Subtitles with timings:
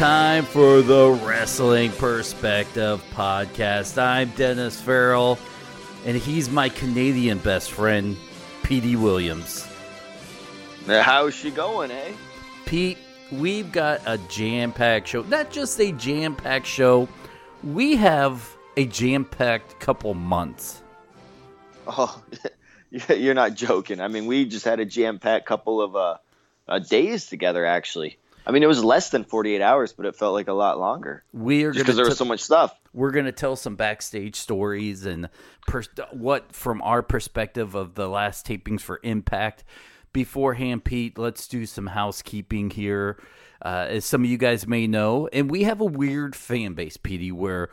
[0.00, 4.02] Time for the Wrestling Perspective podcast.
[4.02, 5.38] I'm Dennis Farrell,
[6.06, 8.16] and he's my Canadian best friend,
[8.62, 9.68] Petey Williams.
[10.86, 12.12] Now, how's she going, eh?
[12.64, 12.96] Pete,
[13.30, 15.20] we've got a jam packed show.
[15.24, 17.06] Not just a jam packed show,
[17.62, 20.82] we have a jam packed couple months.
[21.86, 22.22] Oh,
[23.08, 24.00] you're not joking.
[24.00, 26.16] I mean, we just had a jam-packed couple of uh,
[26.68, 27.66] uh, days together.
[27.66, 30.78] Actually, I mean, it was less than 48 hours, but it felt like a lot
[30.78, 31.24] longer.
[31.32, 32.74] We are just because there was so much stuff.
[32.92, 35.28] We're going to tell some backstage stories and
[35.66, 39.64] pers- what, from our perspective of the last tapings for Impact.
[40.12, 43.22] Beforehand, Pete, let's do some housekeeping here.
[43.62, 46.96] Uh, as some of you guys may know, and we have a weird fan base,
[46.96, 47.68] Petey, where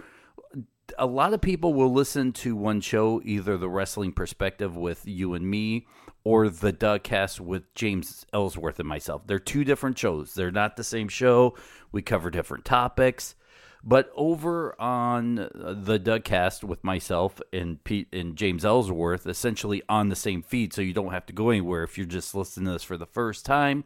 [0.97, 5.33] a lot of people will listen to one show, either the wrestling perspective with you
[5.33, 5.87] and me,
[6.27, 9.21] or the DuhCast with James Ellsworth and myself.
[9.25, 10.33] They're two different shows.
[10.33, 11.55] They're not the same show.
[11.93, 13.33] We cover different topics.
[13.81, 20.09] But over on uh, the DuhCast with myself and Pete and James Ellsworth, essentially on
[20.09, 22.73] the same feed, so you don't have to go anywhere if you're just listening to
[22.73, 23.85] this for the first time.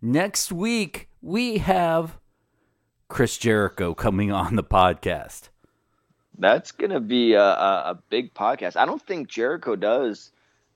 [0.00, 2.16] Next week we have
[3.08, 5.50] Chris Jericho coming on the podcast.
[6.38, 8.76] That's gonna be a, a big podcast.
[8.76, 10.32] I don't think Jericho does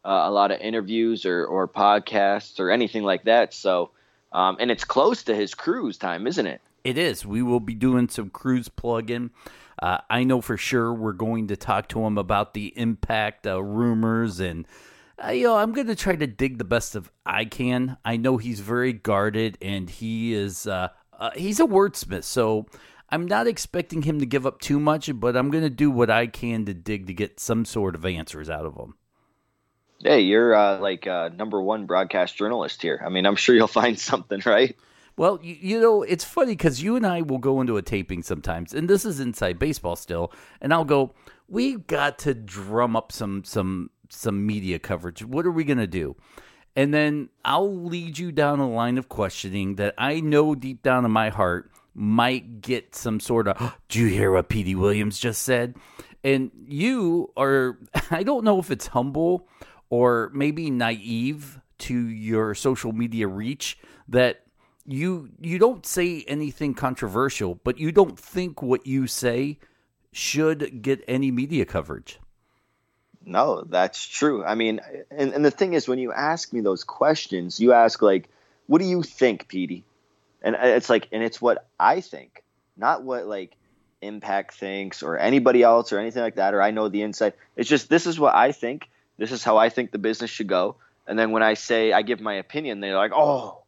[0.09, 3.53] uh, a lot of interviews or, or podcasts or anything like that.
[3.53, 3.91] So,
[4.33, 6.63] um, and it's close to his cruise time, isn't it?
[6.83, 7.27] It is.
[7.27, 9.31] We will be doing some cruise plug-in.
[9.83, 13.63] Uh, I know for sure we're going to talk to him about the impact uh,
[13.63, 14.67] rumors and.
[15.23, 17.97] Uh, you know, I'm going to try to dig the best of I can.
[18.05, 22.67] I know he's very guarded and he is uh, uh, he's a wordsmith, so
[23.11, 26.09] I'm not expecting him to give up too much, but I'm going to do what
[26.09, 28.95] I can to dig to get some sort of answers out of him.
[30.01, 33.03] Hey, you're uh, like uh, number one broadcast journalist here.
[33.05, 34.77] I mean, I'm sure you'll find something, right?
[35.17, 38.23] Well, you, you know, it's funny because you and I will go into a taping
[38.23, 41.15] sometimes, and this is inside baseball still, and I'll go,
[41.49, 45.25] "We've got to drum up some some some media coverage.
[45.25, 46.15] What are we going to do?"
[46.77, 51.05] And then I'll lead you down a line of questioning that I know deep down
[51.05, 55.43] in my heart might get some sort of, do you hear what Petey Williams just
[55.43, 55.75] said?
[56.23, 57.79] And you are,
[58.13, 59.49] I don't know if it's humble
[59.91, 63.79] or maybe naive to your social media reach
[64.09, 64.43] that
[64.85, 69.59] you you don't say anything controversial, but you don't think what you say
[70.13, 72.19] should get any media coverage.
[73.25, 74.43] No, that's true.
[74.43, 78.01] I mean, and, and the thing is, when you ask me those questions, you ask
[78.01, 78.31] like,
[78.67, 79.85] "What do you think, Petey?"
[80.41, 82.43] And it's like, and it's what I think,
[82.77, 83.57] not what like
[84.01, 86.55] Impact thinks or anybody else or anything like that.
[86.55, 87.35] Or I know the inside.
[87.57, 88.89] It's just this is what I think.
[89.19, 90.77] This is how I think the business should go.
[91.07, 93.63] And then when I say I give my opinion, they're like, "Oh,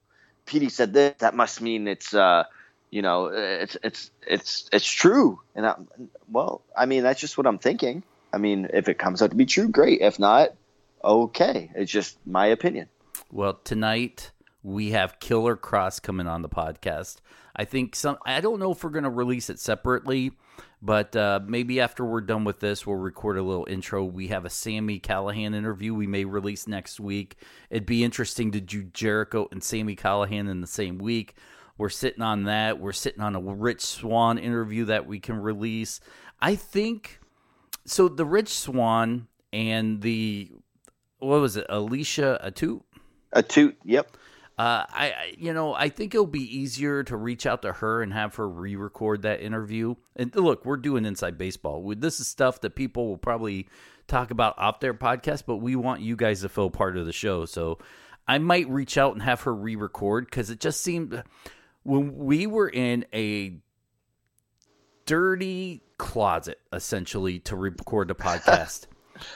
[0.46, 1.16] Petey said this.
[1.18, 2.44] That must mean it's." uh
[2.90, 5.88] you know, it's it's it's it's true, and I'm,
[6.28, 8.02] well, I mean, that's just what I'm thinking.
[8.32, 10.00] I mean, if it comes out to be true, great.
[10.00, 10.54] If not,
[11.02, 11.70] okay.
[11.74, 12.88] It's just my opinion.
[13.30, 14.32] Well, tonight
[14.62, 17.18] we have Killer Kross coming on the podcast.
[17.54, 18.18] I think some.
[18.26, 20.32] I don't know if we're going to release it separately,
[20.82, 24.04] but uh, maybe after we're done with this, we'll record a little intro.
[24.04, 27.37] We have a Sami Callihan interview we may release next week.
[27.69, 31.34] It'd be interesting to do Jericho and Sami Callihan in the same week.
[31.76, 32.78] We're sitting on that.
[32.78, 36.01] We're sitting on a Rich Swann interview that we can release.
[36.41, 37.21] I think
[37.84, 38.09] so.
[38.09, 40.51] The Rich Swann and the
[41.21, 42.83] what was it, Alicia Atout?
[43.34, 44.16] Atout, yep.
[44.60, 48.03] Uh, I, I, you know, I think it'll be easier to reach out to her
[48.03, 49.95] and have her re-record that interview.
[50.16, 51.95] And look, we're doing inside baseball.
[51.97, 53.68] This is stuff that people will probably
[54.07, 57.12] talk about off their podcast, but we want you guys to feel part of the
[57.12, 57.47] show.
[57.47, 57.78] So
[58.28, 61.22] I might reach out and have her re-record because it just seemed
[61.83, 63.63] when we were in a
[65.06, 68.89] dirty closet essentially to record the podcast.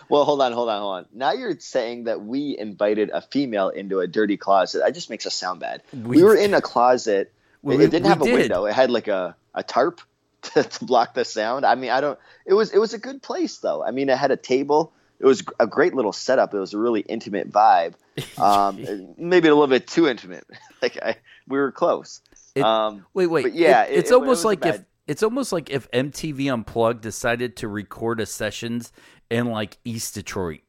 [0.09, 1.07] Well, hold on, hold on, hold on.
[1.13, 4.81] Now you're saying that we invited a female into a dirty closet.
[4.85, 5.83] That just makes us sound bad.
[5.93, 7.33] We, We- were in a closet.
[7.63, 8.35] Well, it, didn't have a did.
[8.35, 8.67] window.
[8.67, 10.01] It had like a, a tarp
[10.43, 11.65] to, to block the sound.
[11.65, 12.19] I mean, I don't.
[12.45, 13.83] It was it was a good place though.
[13.83, 14.93] I mean, it had a table.
[15.19, 16.53] It was a great little setup.
[16.53, 17.95] It was a really intimate vibe.
[18.39, 20.45] Um, maybe a little bit too intimate.
[20.83, 21.17] like I,
[21.49, 22.21] we were close.
[22.55, 23.43] It- um, Wait, wait.
[23.43, 27.01] But yeah, it- it- it's it- almost like if it's almost like if MTV Unplugged
[27.01, 28.93] decided to record a sessions
[29.35, 30.61] in like East Detroit.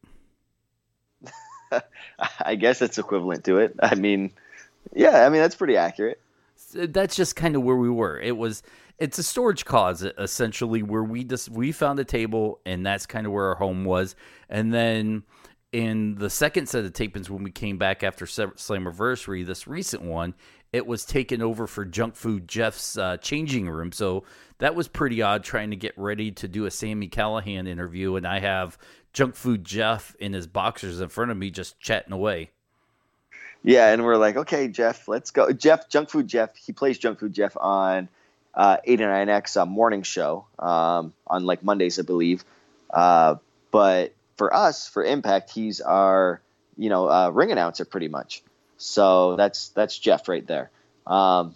[2.39, 3.75] I guess it's equivalent to it.
[3.81, 4.31] I mean,
[4.93, 6.19] yeah, I mean that's pretty accurate.
[6.73, 8.19] That's just kind of where we were.
[8.19, 8.63] It was
[8.97, 13.27] it's a storage closet essentially where we just we found a table and that's kind
[13.27, 14.15] of where our home was.
[14.49, 15.23] And then
[15.71, 20.01] in the second set of tapings when we came back after Se- Slammiversary, this recent
[20.01, 20.33] one,
[20.75, 23.93] it was taken over for Junk Food Jeff's uh, changing room.
[23.93, 24.25] So
[24.57, 28.27] that was pretty odd trying to get ready to do a Sami Callihan interview and
[28.27, 28.77] I have
[29.13, 32.49] Junk Food Jeff in his boxers in front of me just chatting away.
[33.63, 35.49] Yeah, and we're like, okay, Jeff, let's go.
[35.53, 38.09] Jeff, Junk Food Jeff, he plays Junk Food Jeff on
[38.53, 42.43] uh, 89X uh, morning show um, on like Mondays, I believe.
[42.89, 43.35] Uh,
[43.71, 46.41] but for us, for Impact, he's our
[46.77, 48.43] you know uh, ring announcer pretty much.
[48.77, 50.71] So that's that's Jeff right there.
[51.07, 51.55] Um,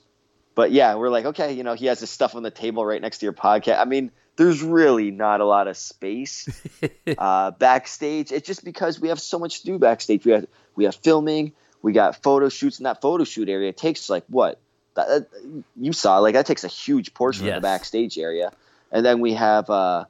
[0.55, 3.01] but yeah, we're like, okay, you know, he has his stuff on the table right
[3.01, 3.79] next to your podcast.
[3.79, 6.47] I mean, there's really not a lot of space
[7.17, 8.31] uh, backstage.
[8.31, 10.25] It's just because we have so much to do backstage.
[10.25, 13.69] We have we have filming, we got photo shoots in that photo shoot area.
[13.69, 14.59] It takes like what
[14.95, 15.27] that,
[15.75, 18.51] you saw, like that takes a huge portion of the backstage area,
[18.91, 20.05] and then we have uh,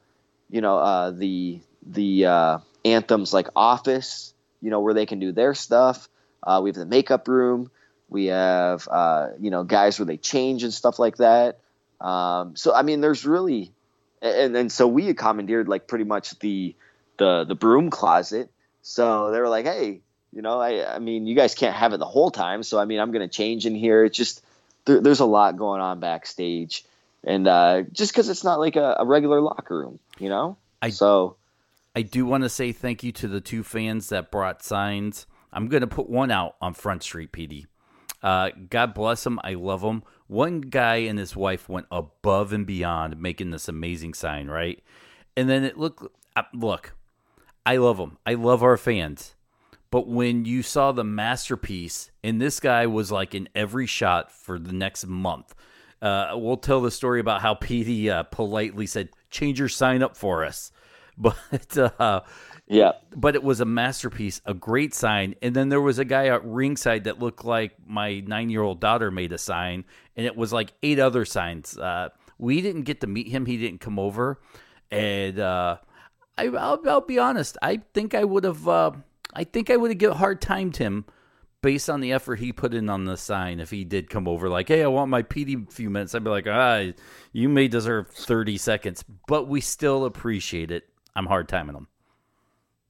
[0.50, 5.32] you know uh, the the uh, anthems like office, you know where they can do
[5.32, 6.08] their stuff.
[6.44, 7.70] Uh, we have the makeup room.
[8.10, 11.60] We have uh, you know guys where they change and stuff like that.
[12.02, 13.72] Um, so I mean, there's really,
[14.22, 16.76] and and so we commandeered like pretty much the
[17.18, 18.50] the the broom closet.
[18.82, 20.00] So they were like, hey,
[20.34, 22.64] you know, I I mean, you guys can't have it the whole time.
[22.64, 24.06] So I mean, I'm gonna change in here.
[24.06, 24.44] It's just
[24.86, 26.86] there, there's a lot going on backstage,
[27.24, 30.58] and uh, just because it's not like a, a regular locker room, you know.
[30.82, 31.36] I- so
[31.96, 35.28] I do want to say thank you to the two fans that brought signs.
[35.52, 37.68] I'm going to put one out on Front Street, Petey.
[38.22, 39.40] Uh, God bless them.
[39.44, 40.04] I love them.
[40.28, 44.84] One guy and his wife went above and beyond making this amazing sign, right?
[45.36, 46.04] And then it looked,
[46.36, 46.96] uh, look,
[47.66, 48.18] I love them.
[48.26, 49.36] I love our fans.
[49.92, 54.60] But when you saw the masterpiece, and this guy was like in every shot for
[54.60, 55.56] the next month,
[56.02, 60.16] uh, we'll tell the story about how Petey uh, politely said, "Change your sign up
[60.16, 60.72] for us."
[61.22, 62.22] But uh,
[62.70, 65.34] yeah, but it was a masterpiece, a great sign.
[65.42, 68.80] And then there was a guy at ringside that looked like my nine year old
[68.80, 69.86] daughter made a sign,
[70.16, 71.78] and it was like eight other signs.
[71.78, 74.40] Uh, we didn't get to meet him; he didn't come over,
[74.92, 75.78] and uh,
[76.38, 77.58] I, I'll, I'll be honest.
[77.60, 78.68] I think I would have.
[78.68, 78.92] Uh,
[79.34, 81.06] I think I would have get hard timed him
[81.62, 83.60] based on the effort he put in on the sign.
[83.60, 86.30] If he did come over, like, hey, I want my Petey few minutes, I'd be
[86.30, 86.84] like, ah,
[87.34, 90.84] you may deserve thirty seconds, but we still appreciate it.
[91.16, 91.88] I'm hard timing him.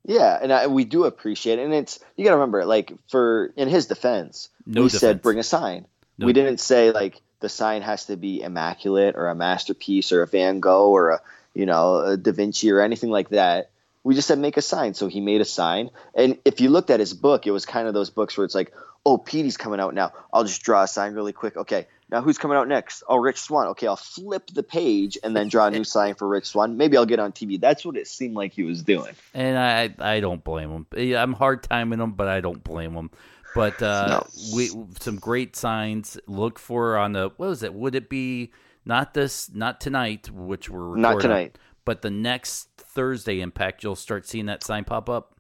[0.06, 1.64] Yeah, and I, we do appreciate it.
[1.66, 5.02] And it's you got to remember, like for in his defense, No we defense.
[5.02, 5.86] said bring a sign.
[6.18, 6.26] No.
[6.26, 10.28] We didn't say like the sign has to be immaculate or a masterpiece or a
[10.28, 11.22] Van Gogh or a
[11.54, 13.70] you know a Da Vinci or anything like that.
[14.04, 14.94] We just said make a sign.
[14.94, 15.90] So he made a sign.
[16.16, 18.56] And if you looked at his book, it was kind of those books where it's
[18.56, 18.74] like,
[19.06, 20.12] oh, Petey's coming out now.
[20.34, 21.56] I'll just draw a sign really quick.
[21.58, 23.04] Okay, now who's coming out next?
[23.08, 23.68] Oh, Rich Swann.
[23.70, 26.78] Okay, I'll flip the page and then draw a new sign for Rich Swann.
[26.78, 27.60] Maybe I'll get on TV.
[27.60, 29.14] That's what it seemed like he was doing.
[29.34, 31.16] and I I don't blame him.
[31.18, 33.10] I'm hard timing him, but I don't blame him.
[33.56, 34.28] But uh, No.
[34.56, 34.70] we
[35.00, 36.20] some great signs.
[36.28, 37.74] Look for on the what was it?
[37.74, 38.52] Would it be
[38.86, 41.58] not this not tonight, which we're Not tonight.
[41.84, 43.84] but the next Thursday impact?
[43.84, 45.36] You'll start seeing that sign pop up.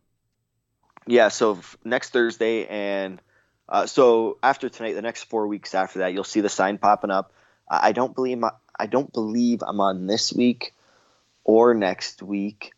[1.07, 3.21] Yeah, so f- next Thursday and
[3.69, 7.11] uh, so after tonight, the next four weeks after that, you'll see the sign popping
[7.11, 7.31] up.
[7.69, 10.73] I I don't believe I, I don't believe I'm on this week
[11.43, 12.73] or next week.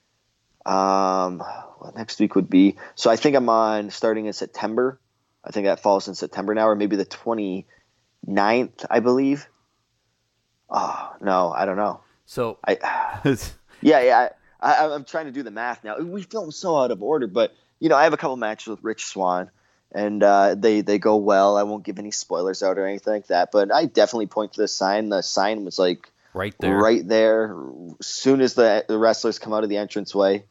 [0.65, 1.39] Um,
[1.79, 2.77] what next week would be?
[2.95, 4.99] So I think I'm on starting in September.
[5.43, 9.47] I think that falls in September now, or maybe the 29th, I believe.
[10.69, 12.01] Oh no, I don't know.
[12.25, 12.77] So I
[13.81, 14.29] yeah, yeah.
[14.61, 15.97] I, I, I'm trying to do the math now.
[15.99, 18.83] We film so out of order, but you know, I have a couple matches with
[18.83, 19.49] Rich Swann,
[19.93, 21.57] and uh, they they go well.
[21.57, 24.61] I won't give any spoilers out or anything like that, but I definitely point to
[24.61, 25.09] the sign.
[25.09, 27.55] The sign was like right there, right there,
[28.01, 30.45] soon as the the wrestlers come out of the entranceway.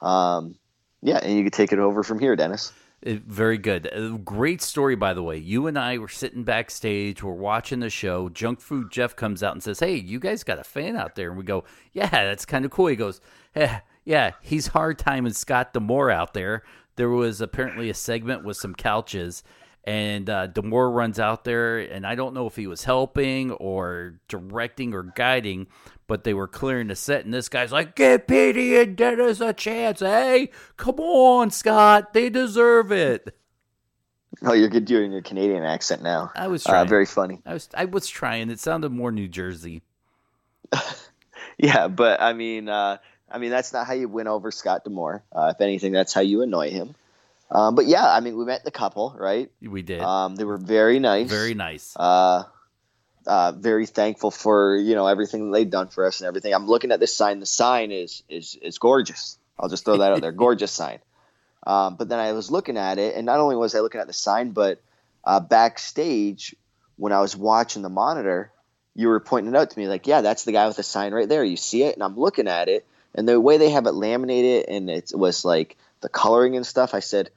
[0.00, 0.56] Um,
[1.02, 2.72] yeah, and you can take it over from here, Dennis.
[3.06, 3.90] Uh, Very good.
[3.92, 5.36] Uh, Great story, by the way.
[5.36, 7.22] You and I were sitting backstage.
[7.22, 8.28] We're watching the show.
[8.30, 11.28] Junk Food Jeff comes out and says, "Hey, you guys got a fan out there?"
[11.28, 13.20] And we go, "Yeah, that's kind of cool." He goes,
[13.54, 16.62] "Yeah, Yeah, he's hard timing Scott D'Amore out there.
[16.96, 19.42] There was apparently a segment with some couches,
[19.84, 24.14] and uh, D'Amore runs out there, and I don't know if he was helping or
[24.28, 25.66] directing or guiding,
[26.06, 29.52] but they were clearing the set, and this guy's like, "Give Petey and Dennis a
[29.52, 30.50] chance, hey!
[30.76, 33.36] Come on, Scott, they deserve it."
[34.42, 36.30] Oh, you're good doing your Canadian accent now.
[36.34, 36.88] I was Uh, trying.
[36.88, 37.40] very funny.
[37.46, 38.50] I was I was trying.
[38.50, 39.82] It sounded more New Jersey.
[41.58, 42.98] Yeah, but I mean, uh,
[43.30, 45.22] I mean that's not how you win over Scott D'Amore.
[45.32, 46.94] Uh, if anything, that's how you annoy him.
[47.50, 49.50] Um, but yeah, I mean, we met the couple, right?
[49.62, 51.28] We did Um, they were very nice.
[51.30, 51.94] very nice.
[51.96, 52.44] uh,
[53.26, 56.54] uh, very thankful for you know everything they've done for us and everything.
[56.54, 57.40] I'm looking at this sign.
[57.40, 59.38] The sign is is is gorgeous.
[59.58, 60.32] I'll just throw that out there.
[60.44, 60.98] Gorgeous sign.
[61.66, 64.06] Um, but then I was looking at it, and not only was I looking at
[64.06, 64.80] the sign, but
[65.24, 66.54] uh, backstage
[66.96, 68.52] when I was watching the monitor,
[68.94, 71.12] you were pointing it out to me like, yeah, that's the guy with the sign
[71.12, 71.42] right there.
[71.42, 74.66] You see it, and I'm looking at it, and the way they have it laminated,
[74.68, 76.94] and it was like the coloring and stuff.
[76.94, 77.30] I said,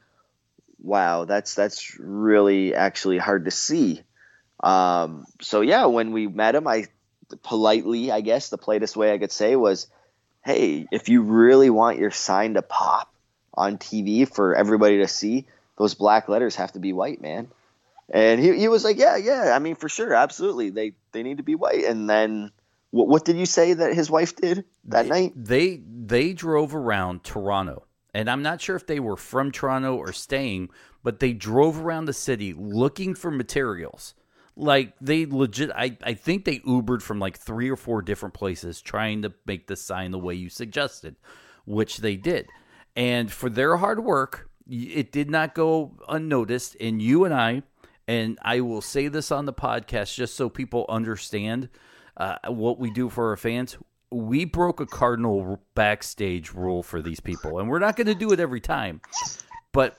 [0.81, 4.03] wow, that's that's really actually hard to see.
[4.62, 6.86] Um, so yeah, when we met him, I
[7.43, 9.88] politely, I guess the politest way I could say was,
[10.43, 13.13] "Hey, if you really want your sign to pop
[13.53, 15.45] on TV for everybody to see,
[15.77, 17.48] those black letters have to be white, man."
[18.12, 21.38] And he, he was like, "Yeah, yeah, I mean for sure, absolutely, they they need
[21.38, 22.51] to be white." And then
[22.91, 25.34] what, what did you say that his wife did that night?
[25.36, 30.12] They they drove around Toronto, and I'm not sure if they were from Toronto or
[30.12, 30.69] staying,
[31.03, 34.15] but they drove around the city looking for materials.
[34.55, 38.81] Like they legit, I I think they Ubered from like three or four different places
[38.81, 41.15] trying to make the sign the way you suggested,
[41.65, 42.50] which they did.
[42.96, 46.75] And for their hard work, it did not go unnoticed.
[46.81, 47.63] And you and I,
[48.08, 51.69] and I will say this on the podcast just so people understand
[52.19, 53.77] uh, what we do for our fans.
[54.11, 58.31] We broke a cardinal backstage rule for these people, and we're not going to do
[58.31, 59.01] it every time.
[59.71, 59.97] But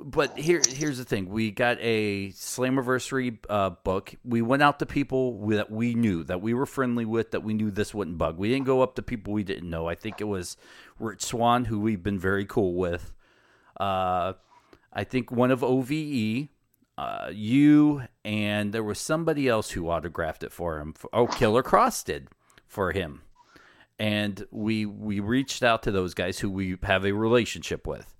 [0.00, 4.14] but here here's the thing: we got a Slammiversary uh, book.
[4.24, 7.54] We went out to people that we knew, that we were friendly with, that we
[7.54, 8.38] knew this wouldn't bug.
[8.38, 9.86] We didn't go up to people we didn't know.
[9.86, 10.56] I think it was
[10.98, 13.12] Rich Swann, who we've been very cool with.
[13.78, 14.34] Uh,
[14.92, 16.48] I think one of OVE,
[16.96, 20.94] uh, you, and there was somebody else who autographed it for him.
[21.12, 22.28] Oh, Killer Kross did
[22.66, 23.22] for him,
[23.98, 28.14] and we we reached out to those guys who we have a relationship with.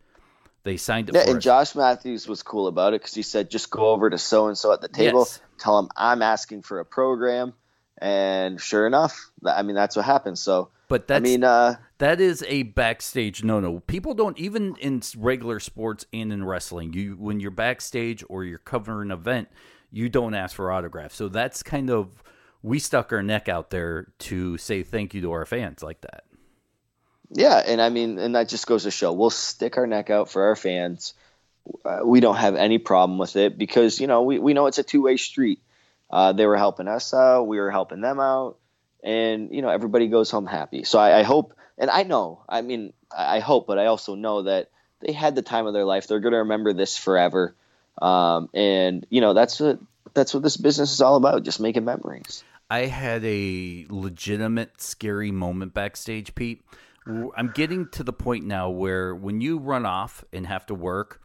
[0.64, 1.45] They signed it Yeah, for and us.
[1.45, 4.57] Josh Matthews was cool about it because he said, just go over to so and
[4.57, 5.40] so at the table, Yes.
[5.59, 7.52] tell him I'm asking for a program,
[7.99, 10.38] and sure enough, I mean that's what happened.
[10.38, 13.81] So, But I that's mean, uh, that is a backstage no no.
[13.81, 16.93] People don't even in regular sports and in wrestling.
[16.93, 19.49] You when you're backstage or you're covering an event,
[19.91, 21.17] you don't ask for autographs.
[21.17, 22.23] So that's kind of
[22.62, 26.25] we stuck our neck out there to say thank you to our fans like that.
[27.31, 30.31] yeah, and I mean, and that just goes to show we'll stick our neck out
[30.31, 31.14] for our fans.
[31.85, 34.79] Uh, we don't have any problem with it because you know we we know it's
[34.79, 35.61] a two way street.
[36.11, 38.59] Uh, they were helping us out, we were helping them out,
[39.05, 40.83] and you know everybody goes home happy.
[40.83, 44.43] So I, I hope, and I know, I mean, I hope, but I also know
[44.45, 44.71] that
[45.01, 46.09] they had the time of their life.
[46.09, 47.55] They're going to remember this forever,
[48.01, 49.79] um, and you know that's what
[50.15, 52.43] that's what this business is all about, just making memories.
[52.71, 56.65] I had a legitimate scary moment backstage, Pete.
[57.07, 61.21] I'm getting to the point now where when you run off and have to work,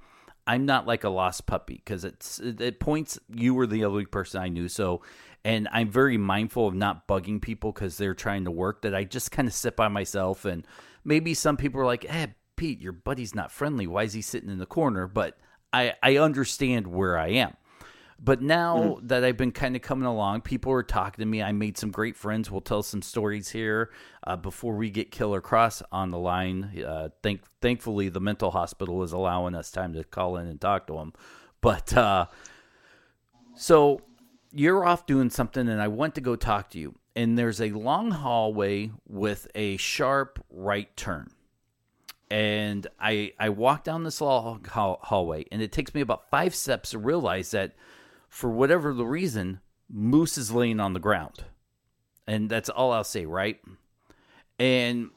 [0.45, 4.05] I'm not like a lost puppy because it's it, it points you were the only
[4.05, 4.67] person I knew.
[4.67, 5.01] So,
[5.49, 8.83] and I'm very mindful of not bugging people because they're trying to work.
[8.83, 10.65] That I just kind of sit by myself, and
[11.03, 13.87] maybe some people are like, "Eh, Pete, your buddy's not friendly.
[13.87, 15.39] Why is he sitting in the corner?" But
[15.73, 17.55] I I understand where I am.
[18.21, 21.41] But now that I've been kind of coming along, people are talking to me.
[21.41, 22.51] I made some great friends.
[22.51, 23.91] We'll tell some stories here
[24.27, 26.83] uh, before we get Killer Kross on the line.
[26.85, 30.85] Uh, thank, thankfully, the mental hospital is allowing us time to call in and talk
[30.87, 31.13] to him.
[31.61, 32.25] But uh,
[33.55, 34.01] so
[34.51, 36.95] you're off doing something, and I went to go talk to you.
[37.15, 41.31] And there's a long hallway with a sharp right turn
[42.31, 46.53] and I I walk down this long hall- hallway, and it takes me about five
[46.53, 47.73] steps to realize that
[48.27, 51.45] for whatever the reason, Moose is laying on the ground,
[52.27, 53.59] and that's all I'll say, right?
[54.59, 55.09] And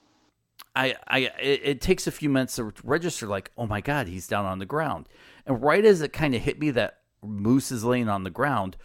[0.74, 4.26] I I it, it takes a few minutes to register, like, oh my god, he's
[4.26, 5.06] down on the ground,
[5.46, 8.76] and right as it kind of hit me that Moose is laying on the ground,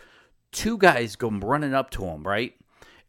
[0.58, 2.54] two guys go running up to him, right?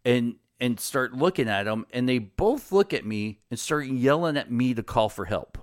[0.05, 4.37] and and start looking at him and they both look at me and start yelling
[4.37, 5.59] at me to call for help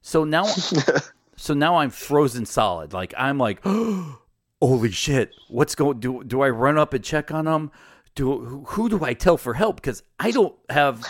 [0.00, 0.44] so now
[1.36, 3.62] so now i'm frozen solid like i'm like
[4.62, 7.70] holy shit what's going do do i run up and check on them
[8.14, 11.04] do who, who do i tell for help because i don't have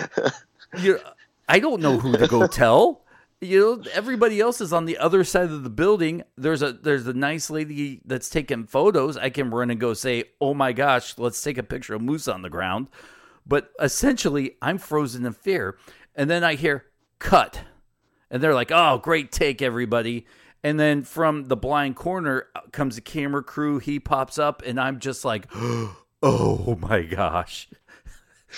[0.78, 0.98] you,
[1.48, 3.01] I don't know who to go tell.
[3.42, 6.22] You know, everybody else is on the other side of the building.
[6.36, 9.16] There's a there's a nice lady that's taking photos.
[9.16, 12.28] I can run and go say, "Oh my gosh, let's take a picture of moose
[12.28, 12.86] on the ground."
[13.44, 15.76] But essentially, I'm frozen in fear.
[16.14, 16.84] And then I hear
[17.18, 17.62] cut.
[18.30, 20.24] And they're like, "Oh, great take everybody."
[20.62, 23.80] And then from the blind corner uh, comes a camera crew.
[23.80, 25.46] He pops up and I'm just like,
[26.22, 27.68] "Oh my gosh."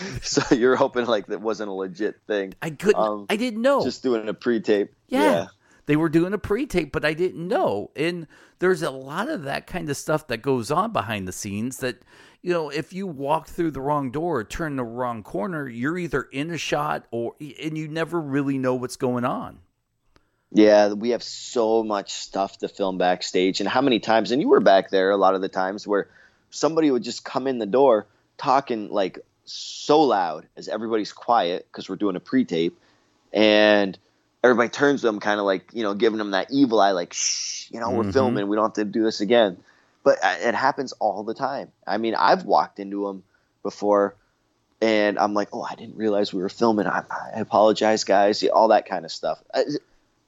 [0.23, 2.55] so you're hoping like that wasn't a legit thing.
[2.63, 3.01] I couldn't.
[3.01, 3.85] Um, I didn't know.
[3.85, 4.95] Just doing a pre-tape.
[5.09, 5.21] Yeah.
[5.21, 5.47] yeah.
[5.87, 7.91] They were doing a pre-tape, but I didn't know.
[7.95, 8.27] And
[8.59, 12.03] there's a lot of that kind of stuff that goes on behind the scenes that
[12.45, 15.97] you know, if you walk through the wrong door or turn the wrong corner, you're
[15.97, 19.61] either in a shot or and you never really know what's going on.
[20.53, 24.51] Yeah, we have so much stuff to film backstage and how many times and you
[24.51, 26.11] were back there a lot of the times where
[26.51, 31.89] somebody would just come in the door talking like so loud as everybody's quiet because
[31.89, 32.79] we're doing a pre-tape
[33.33, 33.99] and
[34.43, 37.13] everybody turns to them kind of like you know giving them that evil eye like
[37.13, 38.11] shh you know we're mm-hmm.
[38.13, 39.59] filming we don't have to do this again.
[40.03, 41.73] But uh, it happens all the time.
[41.87, 43.23] I mean i've walked into them
[43.63, 44.17] before
[44.81, 46.87] and i'm like oh i didn't realize we were filming.
[46.87, 47.03] I,
[47.35, 49.43] I apologize guys all that kind of stuff.
[49.53, 49.63] Uh,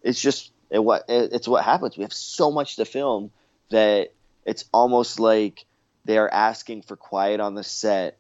[0.03, 1.97] it's just it, what it's what happens.
[1.97, 3.31] We have so much to film
[3.71, 4.13] that
[4.45, 5.65] it's almost like
[6.05, 8.19] they are asking for quiet on the set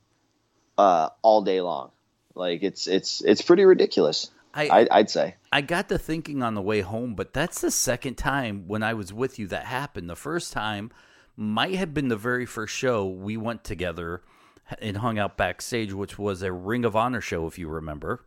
[0.79, 1.91] uh, all day long.
[2.35, 4.31] Like it's it's it's pretty ridiculous.
[4.57, 5.35] I, I would say.
[5.53, 8.95] I got to thinking on the way home, but that's the second time when I
[8.95, 10.09] was with you that happened.
[10.09, 10.91] The first time
[11.37, 14.23] might have been the very first show we went together
[14.81, 18.25] and hung out backstage, which was a Ring of Honor show, if you remember.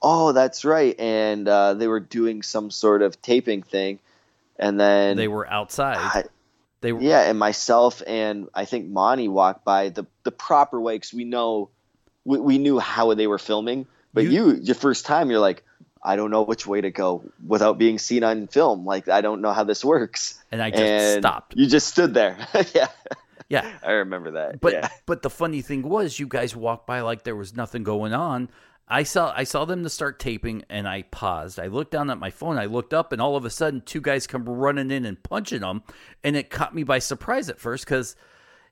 [0.00, 0.94] Oh, that's right.
[0.98, 3.98] And uh, they were doing some sort of taping thing,
[4.56, 5.96] and then they were outside.
[5.98, 6.24] I,
[6.86, 11.12] they yeah, and myself and I think Monty walked by the the proper way because
[11.12, 11.70] we know
[12.24, 13.86] we, we knew how they were filming.
[14.14, 15.64] But you, you, your first time, you're like,
[16.02, 18.86] I don't know which way to go without being seen on film.
[18.86, 20.40] Like I don't know how this works.
[20.52, 21.56] And I just and stopped.
[21.56, 22.38] You just stood there.
[22.74, 22.88] yeah.
[23.48, 23.68] Yeah.
[23.82, 24.60] I remember that.
[24.60, 24.88] But yeah.
[25.06, 28.48] but the funny thing was you guys walked by like there was nothing going on
[28.88, 31.58] I saw I saw them to start taping and I paused.
[31.58, 32.58] I looked down at my phone.
[32.58, 35.60] I looked up and all of a sudden two guys come running in and punching
[35.60, 35.82] them
[36.22, 38.14] and it caught me by surprise at first cuz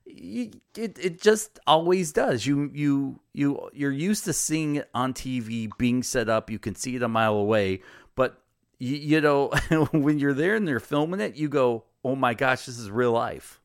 [0.05, 2.45] it it just always does.
[2.45, 6.49] You you you you're used to seeing it on TV being set up.
[6.49, 7.81] You can see it a mile away,
[8.15, 8.41] but
[8.79, 9.47] you, you know
[9.91, 13.11] when you're there and they're filming it, you go, "Oh my gosh, this is real
[13.11, 13.59] life."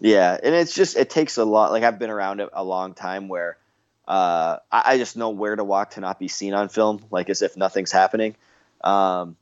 [0.00, 1.70] Yeah, and it's just it takes a lot.
[1.70, 3.58] Like I've been around it a long time where
[4.06, 7.30] uh, I, I, just know where to walk to not be seen on film, like
[7.30, 8.36] as if nothing's happening.
[8.82, 9.36] Um,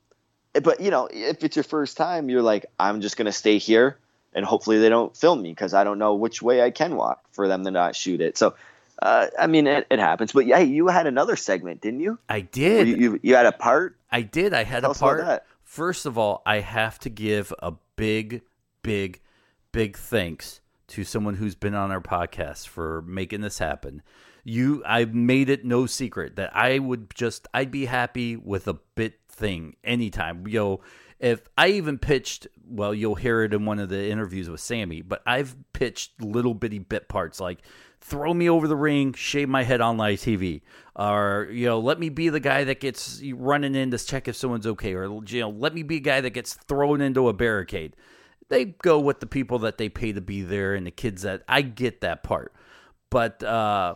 [0.53, 3.98] but you know, if it's your first time, you're like, I'm just gonna stay here,
[4.33, 7.25] and hopefully they don't film me because I don't know which way I can walk
[7.33, 8.38] for them to not shoot it.
[8.38, 8.55] So.
[9.01, 12.20] Uh, I mean, it, it, happens, but yeah, you had another segment, didn't you?
[12.29, 12.87] I did.
[12.87, 13.96] You, you, you, had a part.
[14.12, 14.55] I did.
[14.55, 15.42] I had Tell a part.
[15.64, 18.42] First of all, I have to give a big,
[18.85, 19.18] big,
[19.72, 20.61] big thanks
[20.92, 24.02] to someone who's been on our podcast for making this happen
[24.44, 28.74] you I made it no secret that I would just I'd be happy with a
[28.74, 30.46] bit thing anytime.
[30.46, 30.81] Yo,
[31.20, 35.02] if I even pitched, well, you'll hear it in one of the interviews with Sami,
[35.02, 37.61] but I've pitched little bitty bit parts like
[38.00, 40.62] throw me over the ring, shave my head on live TV,
[40.96, 44.35] or you know, let me be the guy that gets running in to check if
[44.35, 47.33] someone's okay, or you know, let me be a guy that gets thrown into a
[47.33, 47.94] barricade.
[48.52, 51.42] They go with the people that they pay to be there and the kids that
[51.48, 52.52] I get that part,
[53.08, 53.94] but uh,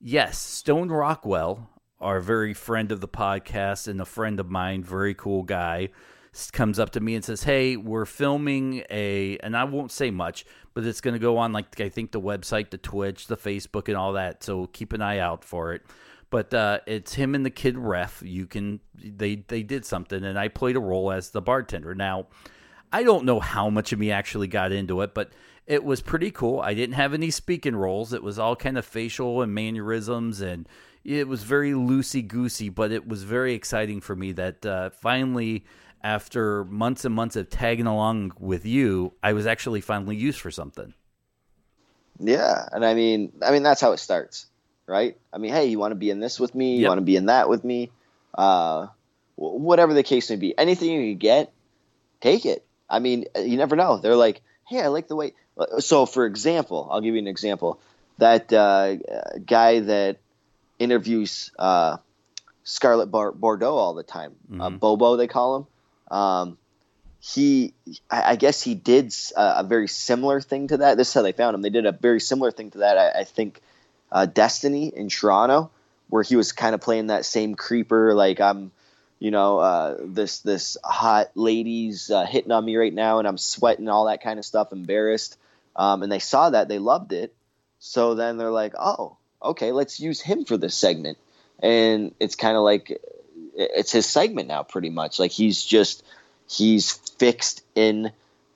[0.00, 1.68] yes, Stone Rockwell,
[2.00, 5.88] our very friend of the podcast and a friend of mine, very cool guy,
[6.52, 10.46] comes up to me and says, "Hey, we're filming a," and I won't say much,
[10.72, 13.88] but it's going to go on like I think the website, the Twitch, the Facebook,
[13.88, 14.44] and all that.
[14.44, 15.82] So keep an eye out for it.
[16.30, 18.22] But uh, it's him and the kid ref.
[18.24, 21.96] You can they they did something, and I played a role as the bartender.
[21.96, 22.28] Now,
[22.92, 25.32] I don't know how much of me actually got into it, but
[25.66, 26.60] it was pretty cool.
[26.60, 28.12] I didn't have any speaking roles.
[28.12, 30.68] It was all kind of facial and mannerisms, and
[31.04, 32.68] it was very loosey goosey.
[32.68, 35.64] But it was very exciting for me that uh, finally,
[36.02, 40.50] after months and months of tagging along with you, I was actually finally used for
[40.50, 40.94] something.
[42.18, 44.46] Yeah, and I mean, I mean that's how it starts,
[44.86, 45.16] right?
[45.32, 46.76] I mean, hey, you want to be in this with me?
[46.76, 47.90] You want to be in that with me?
[48.34, 48.88] Uh,
[49.36, 51.52] whatever the case may be, anything you get,
[52.20, 52.66] take it.
[52.90, 53.98] I mean, you never know.
[53.98, 55.32] They're like, hey, I like the way.
[55.78, 57.80] So, for example, I'll give you an example.
[58.18, 58.96] That uh,
[59.46, 60.18] guy that
[60.78, 61.98] interviews uh,
[62.64, 64.60] Scarlett Bar- Bordeaux all the time, uh, mm-hmm.
[64.60, 66.16] uh, Bobo, they call him.
[66.16, 66.58] Um,
[67.20, 67.74] he,
[68.10, 70.96] I, I, guess he did a, a, very similar thing to that.
[70.96, 71.62] This is how they found him.
[71.62, 72.98] They did a very similar thing to that.
[72.98, 73.60] I, I think
[74.10, 75.70] uh, Destiny in Toronto,
[76.08, 78.72] where he was kind of playing that same creeper, like I'm,
[79.20, 83.38] you know, uh, this this hot lady's uh, hitting on me right now, and I'm
[83.38, 85.36] sweating, all that kind of stuff, embarrassed.
[85.76, 87.32] Um, and they saw that, they loved it.
[87.78, 91.18] So then they're like, oh, okay, let's use him for this segment.
[91.62, 93.00] And it's kind of like
[93.54, 95.18] it's his segment now, pretty much.
[95.18, 96.02] Like he's just
[96.48, 98.10] he's fixed in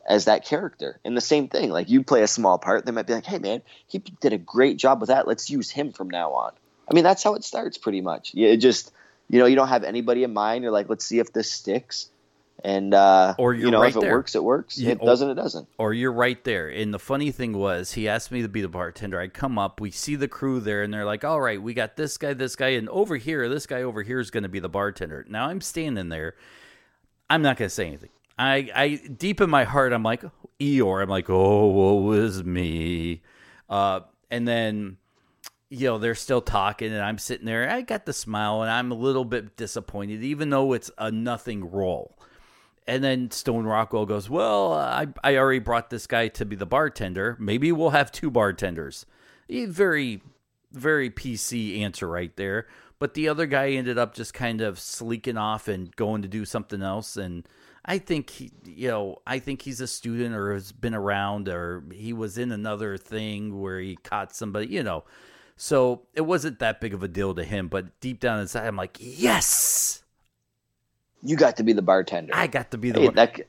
[0.09, 0.99] as that character.
[1.05, 3.39] And the same thing, like you play a small part, they might be like, hey
[3.39, 5.27] man, he did a great job with that.
[5.27, 6.53] Let's use him from now on.
[6.91, 8.33] I mean, that's how it starts pretty much.
[8.35, 8.93] Yeah, it just,
[9.35, 10.63] you know, you don't have anybody in mind.
[10.63, 12.09] You're like, let's see if this sticks.
[12.63, 14.13] And, uh, Or you're know, right if it there.
[14.13, 14.79] works, it works.
[14.79, 15.67] If it doesn't, it doesn't.
[15.77, 16.69] Or you're right there.
[16.69, 19.19] And the funny thing was, he asked me to be the bartender.
[19.19, 21.97] I come up, we see the crew there, and they're like, all right, we got
[21.97, 24.61] this guy, this guy, and over here, this guy over here is going to be
[24.61, 25.27] the bartender.
[25.29, 26.37] Now I'm standing there.
[27.29, 28.11] I'm not going to say anything.
[28.39, 30.23] I, I, deep in my heart, I'm like,
[30.61, 31.03] Eeyore.
[31.03, 33.23] I'm like, oh, woe is me.
[33.69, 34.99] Uh, and then,
[35.75, 37.69] you know, they're still talking, and I'm sitting there.
[37.69, 41.71] I got the smile, and I'm a little bit disappointed, even though it's a nothing
[41.71, 42.17] role.
[42.87, 46.67] And then Stone Rockwell goes, Well, I, I already brought this guy to be the
[46.67, 47.37] bartender.
[47.41, 49.05] Maybe we'll have two bartenders.
[49.49, 50.23] Very,
[50.71, 52.69] very PC answer right there.
[53.01, 56.45] But the other guy ended up just kind of sleeking off and going to do
[56.45, 57.17] something else.
[57.17, 57.49] And
[57.85, 61.83] I think, he, you know, I think he's a student or has been around or
[61.93, 65.05] he was in another thing where he caught somebody, you know.
[65.57, 67.69] So it wasn't that big of a deal to him.
[67.69, 70.03] But deep down inside, I'm like, Yes,
[71.23, 72.33] You got to be the bartender.
[72.35, 73.15] I got to be the Hey, one.
[73.15, 73.41] that,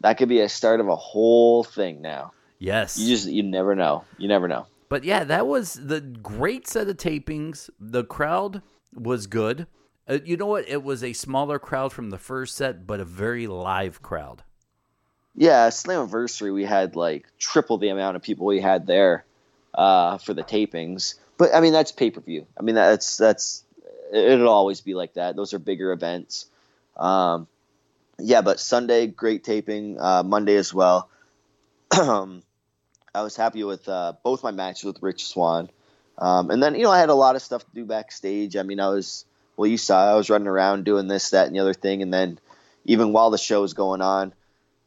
[0.00, 2.32] that could be a start of a whole thing now.
[2.58, 2.98] Yes.
[2.98, 4.04] You just, you never know.
[4.18, 4.66] You never know.
[4.88, 7.70] But yeah, that was the great set of tapings.
[7.80, 8.62] The crowd
[8.94, 9.66] was good.
[10.08, 10.68] Uh, you know what?
[10.68, 14.42] It was a smaller crowd from the first set, but a very live crowd.
[15.34, 19.24] Yeah, Slammiversary, we had like triple the amount of people we had there
[19.74, 21.14] uh, for the tapings.
[21.38, 22.46] But I mean, that's pay per view.
[22.58, 23.64] I mean, that's that's
[24.12, 25.36] it'll always be like that.
[25.36, 26.46] Those are bigger events.
[26.96, 27.46] Um,
[28.18, 30.00] yeah, but Sunday, great taping.
[30.00, 31.08] Uh, Monday as well.
[31.98, 32.42] um,
[33.14, 35.68] I was happy with uh, both my matches with Rich Swann.
[36.16, 38.56] Um, and then, you know, I had a lot of stuff to do backstage.
[38.56, 41.54] I mean, I was, well, you saw, I was running around doing this, that, and
[41.54, 42.00] the other thing.
[42.00, 42.38] And then,
[42.84, 44.32] even while the show was going on,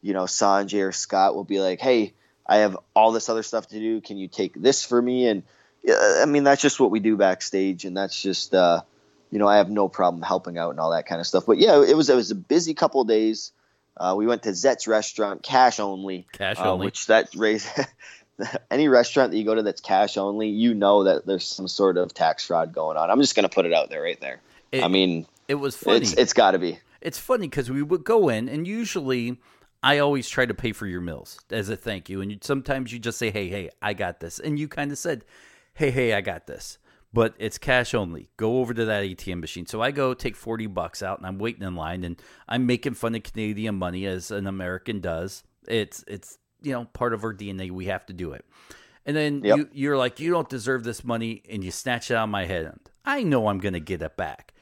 [0.02, 2.14] you know, Sanjay or Scott will be like, hey,
[2.48, 4.00] I have all this other stuff to do.
[4.00, 5.26] Can you take this for me?
[5.28, 5.42] And,
[5.82, 7.84] yeah, I mean, that's just what we do backstage.
[7.84, 8.82] And that's just, uh,
[9.30, 11.44] you know, I have no problem helping out and all that kind of stuff.
[11.46, 13.52] But yeah, it was, it was a busy couple days.
[13.96, 16.26] Uh, we went to Zet's restaurant, cash only.
[16.32, 16.86] Cash uh, only.
[16.86, 17.66] Which that raise
[18.70, 21.96] any restaurant that you go to that's cash only, you know that there's some sort
[21.96, 23.10] of tax fraud going on.
[23.10, 24.40] I'm just gonna put it out there right there.
[24.72, 25.98] It- I mean, It was funny.
[25.98, 26.78] it's it's got to be.
[27.00, 29.38] It's funny because we would go in, and usually
[29.86, 32.20] I always try to pay for your meals as a thank you.
[32.20, 34.98] And you, sometimes you just say, "Hey, hey, I got this," and you kind of
[34.98, 35.24] said,
[35.74, 36.78] "Hey, hey, I got this."
[37.12, 38.28] But it's cash only.
[38.36, 39.64] Go over to that ATM machine.
[39.66, 42.94] So I go take forty bucks out, and I'm waiting in line, and I'm making
[42.94, 45.44] fun of Canadian money as an American does.
[45.68, 47.70] It's it's you know part of our DNA.
[47.70, 48.44] We have to do it.
[49.06, 49.56] And then Yep.
[49.56, 52.44] you, you're like, you don't deserve this money, and you snatch it out of my
[52.46, 52.90] hand.
[53.04, 54.52] I know I'm going to get it back.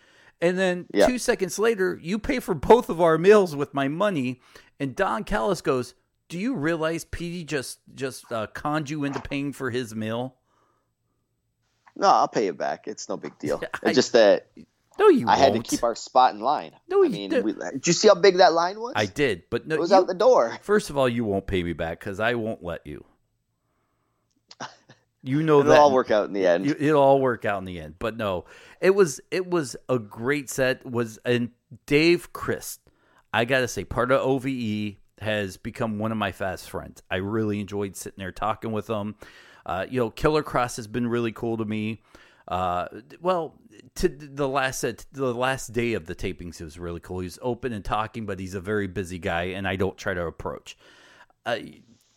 [0.42, 1.06] And then Yeah.
[1.06, 4.40] two seconds later, you pay for both of our meals with my money.
[4.80, 5.94] And Don Callis goes,
[6.28, 10.37] "Do you realize Petey just just uh, conned you into paying for his meal?"
[11.96, 12.88] No, I'll pay it back.
[12.88, 13.62] It's no big deal.
[13.74, 14.48] I- It's just that
[14.98, 16.72] No, you I had to keep our spot in line.
[16.88, 18.94] No, I you mean, did- we, did you see how big that line was?
[18.96, 20.58] I did, but no, It was you- out the door.
[20.62, 23.04] First of all, you won't pay me back because I won't let you.
[25.26, 26.66] You know that It'll that all work out in the end.
[26.66, 27.94] You- It'll all work out in the end.
[27.98, 28.44] But no,
[28.80, 30.84] it was it was a great set.
[30.84, 31.50] Was and
[31.87, 32.80] Dave Crist,
[33.35, 37.03] I gotta say, part of OVE has become one of my fast friends.
[37.11, 39.16] I really enjoyed sitting there talking with him.
[39.66, 42.01] Uh, you know, Killer Kross has been really cool to me.
[42.47, 42.87] Uh,
[43.20, 43.57] well,
[43.97, 47.18] to the last set, the last day of the tapings, it was really cool.
[47.20, 50.14] He was open and talking, but he's a very busy guy, and I don't try
[50.14, 50.77] to approach.
[51.44, 51.59] Uh,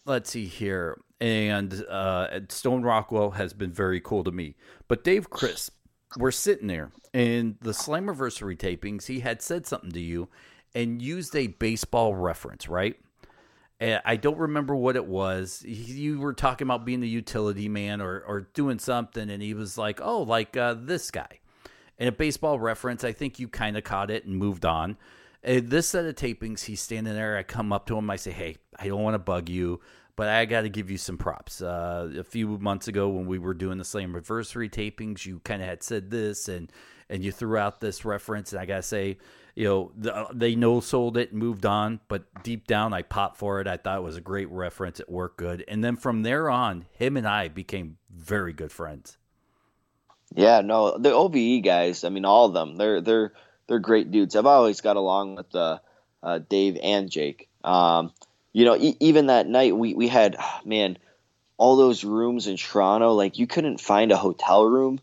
[0.06, 1.00] let's see here.
[1.20, 4.56] And uh, Stone Rockwell has been very cool to me.
[4.88, 5.72] But Dave Crist,
[6.16, 10.30] we're sitting there, and the Slammiversary tapings, he had said something to you
[10.76, 12.98] and used a baseball reference, right?
[13.80, 15.64] And I don't remember what it was.
[15.64, 19.78] You were talking about being the utility man or, or doing something, and he was
[19.78, 21.40] like, oh, like uh, this guy.
[22.00, 24.98] And a baseball reference, I think you kind of caught it and moved on.
[25.44, 27.38] And this set of tapings, he's standing there.
[27.38, 28.10] I come up to him.
[28.10, 29.80] I say, "Hey, I don't want to bug you,
[30.16, 33.40] but I got to give you some props." Uh, a few months ago, when we
[33.40, 36.72] were doing the Slammiversary tapings, you kind of had said this, and
[37.10, 39.18] and you threw out this reference, and I gotta say,
[39.58, 43.38] you know, the, they no sold it and moved on, but deep down, I popped
[43.38, 43.68] for it.
[43.68, 45.00] I thought it was a great reference.
[45.00, 49.18] It worked good, and then from there on, him and I became very good friends.
[50.36, 52.04] Yeah, no, the OVE guys.
[52.04, 52.76] I mean, all of them.
[52.76, 53.34] They're they're
[53.66, 54.36] they're great dudes.
[54.36, 55.80] I've always got along with uh,
[56.22, 57.50] uh, Dave and Jake.
[57.64, 58.14] Um,
[58.54, 61.00] you know, e- even that night we we had ah, man,
[61.58, 63.14] all those rooms in Toronto.
[63.14, 65.00] Like you couldn't find a hotel room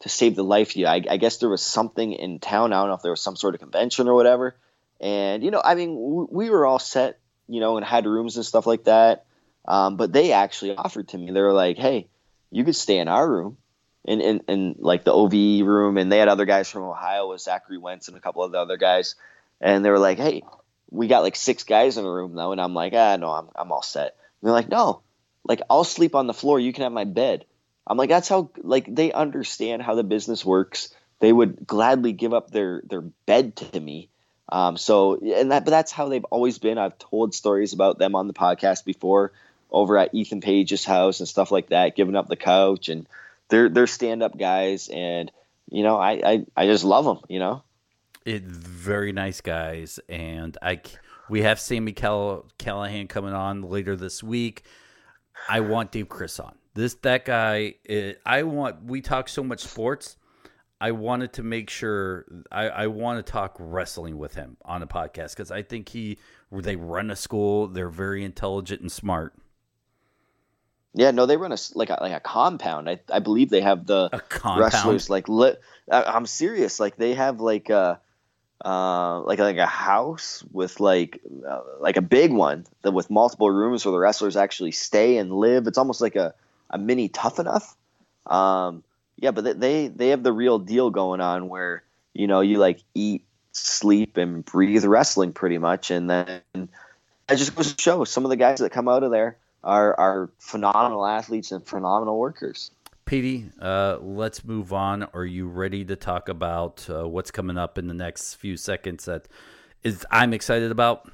[0.00, 0.86] to save the life you.
[0.86, 2.72] I, I guess there was something in town.
[2.72, 4.56] I don't know if there was some sort of convention or whatever.
[5.00, 8.36] And you know, I mean, we, we were all set, you know, and had rooms
[8.36, 9.26] and stuff like that.
[9.66, 11.30] Um, but they actually offered to me.
[11.30, 12.08] They were like, "Hey,
[12.50, 13.58] you could stay in our room."
[14.04, 17.40] In, in, in like the OVE room, and they had other guys from Ohio with
[17.40, 19.16] Zachary Wentz and a couple of the other guys,
[19.60, 20.44] and they were like, "Hey,
[20.90, 23.48] we got like six guys in a room though," and I'm like, "Ah, no, I'm
[23.56, 25.02] I'm all set." And they're like, "No,
[25.42, 26.60] like I'll sleep on the floor.
[26.60, 27.46] You can have my bed."
[27.86, 30.92] I'm like, "That's how like they understand how the business works.
[31.20, 34.08] They would gladly give up their their bed to me."
[34.48, 36.78] Um, so and that, but that's how they've always been.
[36.78, 39.32] I've told stories about them on the podcast before,
[39.70, 43.08] over at Ethan Page's house and stuff like that, giving up the couch and
[43.48, 45.30] they're they're stand up guys, and
[45.70, 47.18] you know I, I I just love them.
[47.28, 47.62] You know,
[48.24, 50.80] it very nice guys, and I
[51.28, 54.64] we have Sami Call- Callihan coming on later this week.
[55.48, 57.74] I want Dave Crist on this that guy.
[57.84, 60.16] It, I want we talk so much sports.
[60.78, 64.86] I wanted to make sure I, I want to talk wrestling with him on a
[64.86, 66.18] podcast because I think he
[66.52, 67.66] they run a school.
[67.66, 69.34] They're very intelligent and smart.
[70.92, 72.88] Yeah, no, they run a like a, like a compound.
[72.88, 74.60] I, I believe they have the A compound?
[74.60, 75.60] wrestlers like lit.
[75.90, 76.78] I, I'm serious.
[76.78, 78.00] Like they have like a
[78.64, 83.50] uh like like a house with like uh, like a big one that with multiple
[83.50, 85.66] rooms where the wrestlers actually stay and live.
[85.66, 86.34] It's almost like a
[86.76, 87.76] a mini tough enough.
[88.26, 88.84] Um,
[89.16, 92.82] yeah, but they- they have the real deal going on where you know you like
[92.94, 98.24] eat, sleep, and breathe wrestling pretty much, and then it just goes to show some
[98.24, 102.70] of the guys that come out of there are are phenomenal athletes and phenomenal workers.
[103.06, 105.04] Petey, uh, let's move on.
[105.14, 109.04] Are you ready to talk about uh, what's coming up in the next few seconds?
[109.04, 109.28] That
[109.82, 111.10] is, I'm excited about.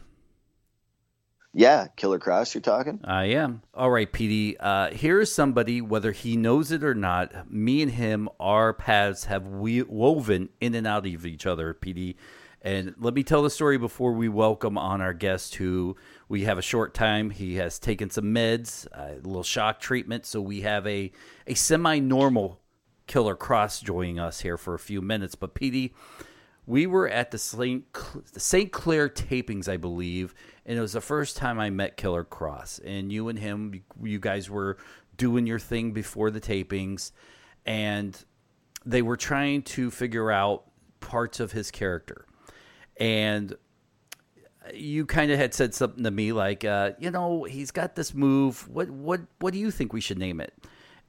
[1.55, 3.01] Yeah, Killer Kross, you're talking.
[3.05, 3.63] I am.
[3.75, 4.57] All right, Petey.
[4.59, 7.51] Uh, here is somebody, whether he knows it or not.
[7.53, 12.17] Me and him, our paths have we- woven in and out of each other, Petey.
[12.63, 15.97] And let me tell the story before we welcome on our guest, who
[16.29, 17.29] we have a short time.
[17.31, 21.11] He has taken some meds, a little shock treatment, so we have a
[21.47, 22.61] a semi normal
[23.09, 25.35] Killer Kross joining us here for a few minutes.
[25.35, 25.93] But Petey,
[26.67, 27.85] we were at the St.
[27.95, 28.67] Cl-.
[28.71, 32.81] Clair tapings, I believe, and it was the first time I met Killer Kross.
[32.85, 34.79] And you and him, you guys were
[35.17, 37.13] doing your thing before the tapings,
[37.67, 38.17] and
[38.85, 40.65] they were trying to figure out
[41.01, 42.27] parts of his character.
[42.97, 43.55] And
[44.73, 48.15] you kind of had said something to me like, uh, you know, he's got this
[48.15, 48.69] move.
[48.69, 50.55] What what what do you think we should name it?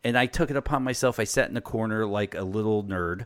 [0.03, 1.19] And I took it upon myself.
[1.19, 3.25] I sat in the corner like a little nerd,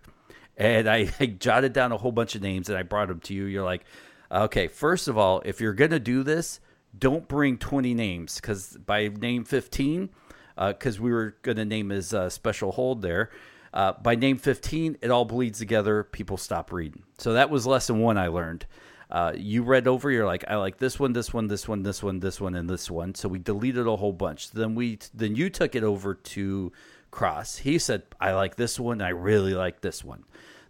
[0.58, 3.34] and I, I jotted down a whole bunch of names and I brought them to
[3.34, 3.46] you.
[3.46, 3.86] You're like,
[4.32, 6.60] okay, first of all, if you're gonna do this,
[6.98, 10.10] don't bring 20 names because by name 15,
[10.56, 13.30] because we were gonna name his uh, special hold there.
[13.74, 16.04] Uh, by name 15, it all bleeds together.
[16.04, 17.04] People stop reading.
[17.18, 18.66] So that was lesson one I learned.
[19.10, 22.04] Uh, you read over, you're like, I like this one, this one, this one, this
[22.04, 23.16] one, this one, and this one.
[23.16, 24.52] So we deleted a whole bunch.
[24.52, 26.72] Then we, then you took it over to
[27.12, 27.60] Kross.
[27.60, 29.02] He said, I like this one.
[29.02, 30.24] I really like this one.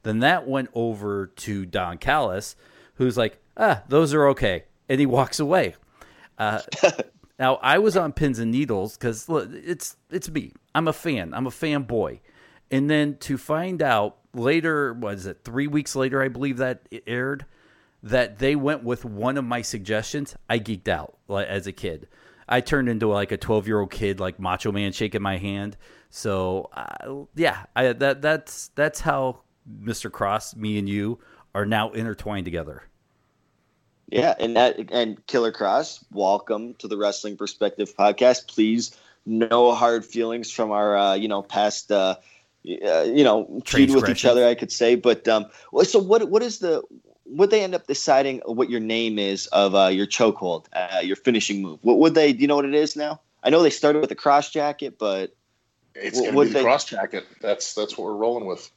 [0.04, 2.56] Then that went over to Don Callis,
[2.95, 5.76] who's like, ah, those are okay, and he walks away.
[6.38, 6.62] Uh,
[7.39, 10.54] now I was on pins and needles because it's it's me.
[10.73, 11.34] I'm a fan.
[11.34, 12.19] I'm a fanboy.
[12.69, 16.21] And then to find out later, was it three weeks later?
[16.21, 17.45] I believe that aired
[18.04, 20.36] that they went with one of my suggestions.
[20.50, 22.08] I geeked out like, as a kid.
[22.47, 25.78] I turned into like a 12 year old kid, like Macho Man shaking my hand.
[26.10, 29.41] So uh, yeah, I, that that's that's how
[29.84, 30.10] Mr.
[30.10, 31.20] Kross, me and you
[31.54, 32.84] are now intertwined together.
[34.10, 38.48] Yeah, and that and Killer Kross, welcome to the Wrestling Perspective podcast.
[38.48, 42.15] Please, no hard feelings from our uh, you know past uh,
[42.86, 44.48] uh, you know feud with each other.
[44.48, 45.46] I could say, but um,
[45.84, 46.30] so what?
[46.30, 46.82] What is the?
[47.26, 51.17] Would they end up deciding what your name is of uh, your chokehold, uh, your
[51.17, 51.80] finishing move?
[51.82, 52.32] What would they?
[52.32, 53.20] Do you know what it is now?
[53.43, 55.36] I know they started with the cross jacket, but
[56.00, 57.26] It's Wh- going to would be the cross jacket.
[57.42, 58.70] That's that's what we're rolling with.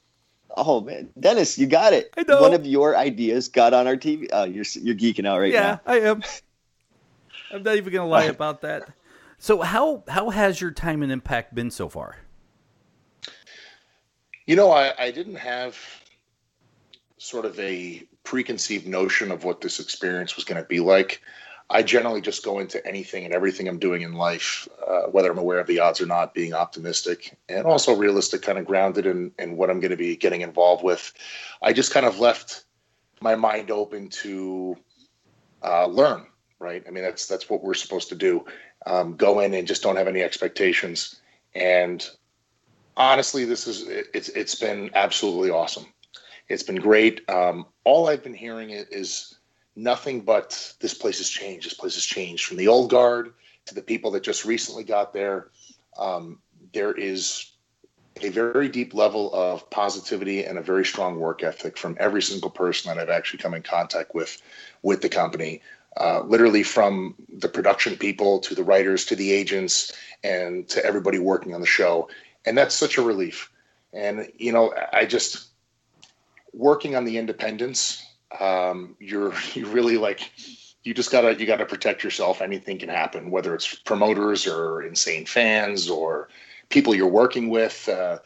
[0.56, 2.12] oh man, Dennis, you got it.
[2.16, 2.40] I know.
[2.40, 4.28] One of your ideas got on our TV.
[4.32, 5.80] Oh, you're you're geeking out right now.
[5.86, 6.22] Yeah, I am.
[7.52, 8.88] I'm not even gonna lie about that.
[9.38, 12.18] So how how has your time and impact been so far?
[14.46, 15.78] You know, I, I didn't have
[17.18, 21.22] sort of a preconceived notion of what this experience was going to be like.
[21.72, 25.38] I generally just go into anything and everything I'm doing in life, uh, whether I'm
[25.38, 29.30] aware of the odds or not, being optimistic and also realistic, kind of grounded in,
[29.38, 31.12] in what I'm going to be getting involved with.
[31.62, 32.64] I just kind of left
[33.20, 34.76] my mind open to
[35.62, 36.26] uh, learn.
[36.58, 36.82] Right.
[36.86, 38.44] I mean, that's that's what we're supposed to do.
[38.84, 41.20] Um, go in and just don't have any expectations.
[41.54, 42.06] And
[42.96, 45.86] honestly, this is it's it's been absolutely awesome.
[46.48, 47.28] It's been great.
[47.30, 49.38] Um, all I've been hearing is
[49.76, 51.66] nothing but this place has changed.
[51.66, 53.32] This place has changed from the old guard
[53.66, 55.48] to the people that just recently got there.
[55.98, 56.40] Um,
[56.72, 57.52] there is
[58.22, 62.50] a very deep level of positivity and a very strong work ethic from every single
[62.50, 64.40] person that I've actually come in contact with
[64.82, 65.62] with the company.
[65.96, 71.18] Uh, literally from the production people to the writers to the agents and to everybody
[71.18, 72.08] working on the show,
[72.46, 73.50] and that's such a relief.
[73.92, 75.48] And you know, I just
[76.52, 78.04] working on the independents
[78.38, 80.30] um, you're you really like
[80.82, 82.40] you just gotta you gotta protect yourself.
[82.40, 86.28] Anything can happen, whether it's promoters or insane fans or
[86.68, 87.88] people you're working with.
[87.88, 88.18] Uh,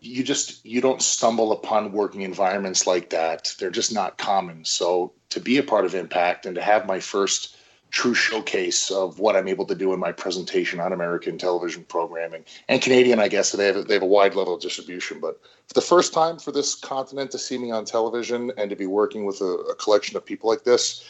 [0.00, 3.54] you just you don't stumble upon working environments like that.
[3.58, 4.64] They're just not common.
[4.64, 7.56] So to be a part of Impact and to have my first
[7.92, 12.44] true showcase of what I'm able to do in my presentation on American television programming
[12.68, 13.20] and Canadian.
[13.20, 16.12] I guess they have they have a wide level of distribution, but for the first
[16.12, 19.44] time for this continent to see me on television and to be working with a,
[19.70, 21.04] a collection of people like this,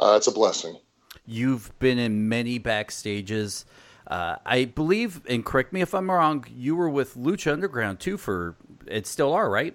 [0.00, 0.76] uh, it's a blessing.
[1.24, 3.64] You've been in many backstages.
[4.06, 8.18] Uh, I believe, and correct me if I'm wrong, you were with Lucha Underground too
[8.18, 9.74] for it still are, right?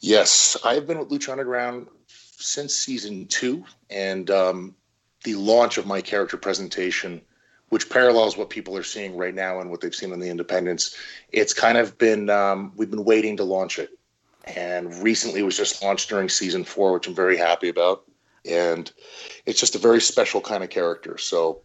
[0.00, 4.74] Yes, I've been with Lucha Underground since season two, and um,
[5.24, 7.20] the launch of my character presentation,
[7.68, 10.96] which parallels what people are seeing right now and what they've seen on the Independents.
[11.32, 13.90] It's kind of been um, we've been waiting to launch it,
[14.44, 18.04] and recently it was just launched during season four, which I'm very happy about.
[18.48, 18.90] And
[19.44, 21.18] it's just a very special kind of character.
[21.18, 21.60] So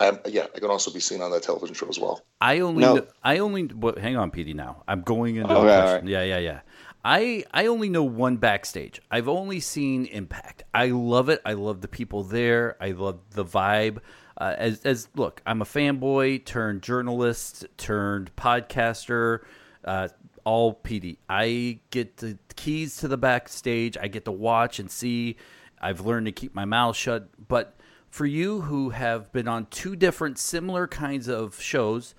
[0.00, 2.22] um, yeah, I can also be seen on that television show as well.
[2.40, 3.06] I only, no.
[3.22, 3.66] I only.
[3.66, 4.54] Well, hang on, Petey.
[4.54, 5.54] Now I'm going into.
[5.54, 6.04] Okay, right.
[6.06, 6.60] Yeah, yeah, yeah.
[7.04, 9.00] I I only know one backstage.
[9.10, 10.64] I've only seen Impact.
[10.74, 11.40] I love it.
[11.44, 12.76] I love the people there.
[12.80, 13.98] I love the vibe.
[14.36, 19.40] Uh, as as look, I'm a fanboy turned journalist turned podcaster.
[19.84, 20.08] Uh,
[20.44, 21.18] all Petey.
[21.28, 23.96] I get the keys to the backstage.
[23.96, 25.36] I get to watch and see.
[25.80, 27.28] I've learned to keep my mouth shut.
[27.48, 27.76] But
[28.08, 32.14] for you who have been on two different similar kinds of shows,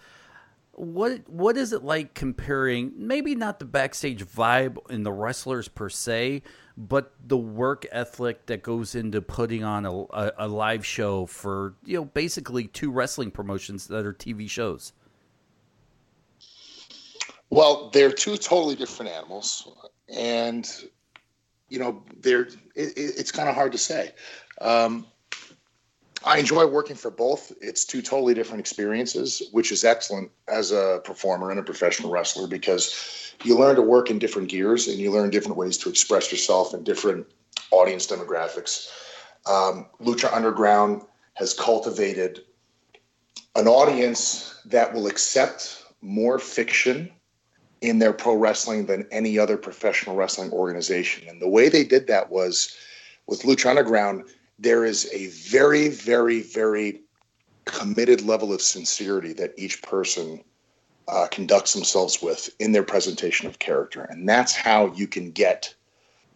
[0.82, 5.88] what what is it like comparing maybe not the backstage vibe in the wrestlers per
[5.89, 6.41] se
[6.76, 11.76] but the work ethic that goes into putting on a, a, a, live show for
[11.86, 14.94] you know basically two wrestling promotions that are tv shows?
[17.52, 19.72] Well they're two totally different animals
[20.12, 20.67] and
[21.70, 24.13] you know they're it, it's kind of hard to say.
[24.60, 25.06] Um,
[26.23, 27.51] I enjoy working for both.
[27.62, 32.47] It's two totally different experiences, which is excellent as a performer and a professional wrestler
[32.47, 36.31] because you learn to work in different gears and you learn different ways to express
[36.31, 37.25] yourself in different
[37.71, 38.89] audience demographics.
[39.47, 41.01] Um, Lucha Underground
[41.34, 42.41] has cultivated
[43.55, 47.12] an audience that will accept more fiction
[47.81, 51.27] in their pro wrestling than any other professional wrestling organization.
[51.27, 52.77] And the way they did that was
[53.25, 54.25] with Lucha Underground
[54.62, 57.02] there is a very, very, very
[57.65, 60.43] committed level of sincerity that each person
[61.08, 64.04] uh, conducts themselves with in their presentation of character.
[64.04, 65.74] And that's how you can get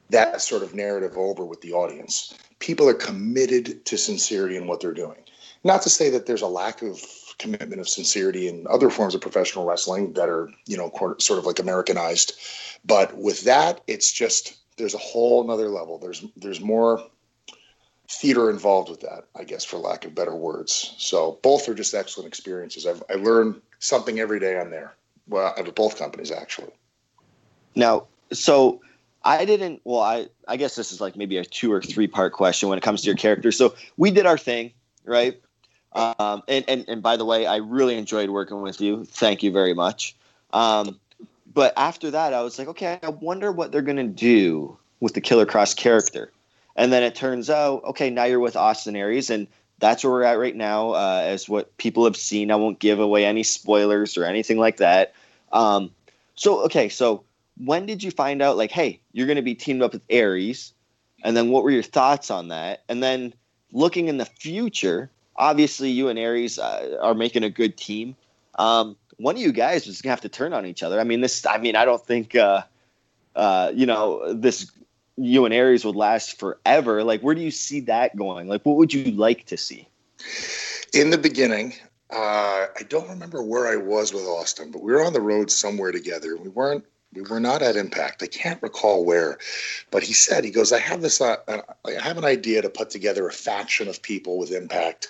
[0.09, 2.33] that sort of narrative over with the audience.
[2.59, 5.17] People are committed to sincerity in what they're doing.
[5.63, 6.99] Not to say that there's a lack of
[7.37, 11.45] commitment of sincerity in other forms of professional wrestling that are, you know, sort of
[11.45, 12.33] like Americanized.
[12.85, 15.97] But with that, it's just there's a whole another level.
[15.97, 17.03] There's there's more
[18.09, 20.95] theater involved with that, I guess, for lack of better words.
[20.97, 22.85] So both are just excellent experiences.
[22.85, 24.95] I've, I learn something every day on there.
[25.27, 26.71] Well, of both companies, actually.
[27.75, 28.81] Now, so
[29.23, 29.81] I didn't.
[29.83, 32.77] Well, I I guess this is like maybe a two or three part question when
[32.77, 33.51] it comes to your character.
[33.51, 34.71] So we did our thing,
[35.03, 35.41] right?
[35.93, 39.05] Um, and, and and by the way, I really enjoyed working with you.
[39.05, 40.15] Thank you very much.
[40.53, 40.99] Um,
[41.51, 45.21] but after that, I was like, okay, I wonder what they're gonna do with the
[45.21, 46.31] Killer Kross character.
[46.75, 49.47] And then it turns out, okay, now you're with Austin Aries, and
[49.79, 52.51] that's where we're at right now, uh, as what people have seen.
[52.51, 55.13] I won't give away any spoilers or anything like that.
[55.51, 55.91] Um,
[56.35, 57.23] so, okay, so
[57.57, 60.73] when did you find out, like, hey, you're going to be teamed up with Aries?
[61.23, 62.83] And then what were your thoughts on that?
[62.89, 63.33] And then
[63.71, 68.15] looking in the future, obviously you and Aries uh, are making a good team.
[68.57, 70.99] Um, one of you guys is gonna have to turn on each other.
[70.99, 71.45] I mean, this.
[71.45, 72.63] I mean, I don't think uh,
[73.35, 74.71] uh, you know this
[75.17, 77.03] you and Aries would last forever.
[77.03, 78.47] Like, where do you see that going?
[78.47, 79.87] Like, what would you like to see?
[80.93, 81.73] In the beginning,
[82.11, 85.49] uh, I don't remember where I was with Austin, but we were on the road
[85.51, 86.37] somewhere together.
[86.37, 86.85] We weren't.
[87.13, 88.23] We were not at Impact.
[88.23, 89.37] I can't recall where,
[89.89, 90.73] but he said he goes.
[90.73, 91.21] I have this.
[91.21, 95.07] Uh, I have an idea to put together a faction of people with Impact.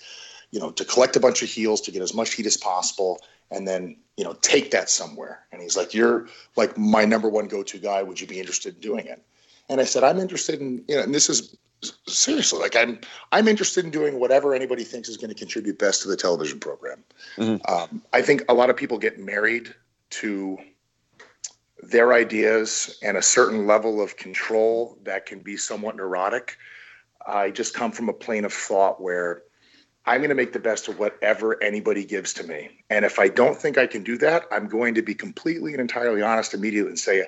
[0.51, 3.19] You know, to collect a bunch of heels to get as much heat as possible,
[3.49, 5.45] and then you know take that somewhere.
[5.51, 8.03] And he's like, "You're like my number one go-to guy.
[8.03, 9.23] Would you be interested in doing it?"
[9.69, 11.55] And I said, "I'm interested in you know." And this is
[12.07, 12.99] seriously like i'm
[13.31, 16.59] i'm interested in doing whatever anybody thinks is going to contribute best to the television
[16.59, 17.03] program
[17.37, 17.73] mm-hmm.
[17.73, 19.73] um, i think a lot of people get married
[20.09, 20.57] to
[21.83, 26.57] their ideas and a certain level of control that can be somewhat neurotic
[27.27, 29.43] i just come from a plane of thought where
[30.05, 33.27] i'm going to make the best of whatever anybody gives to me and if i
[33.27, 36.89] don't think i can do that i'm going to be completely and entirely honest immediately
[36.89, 37.23] and say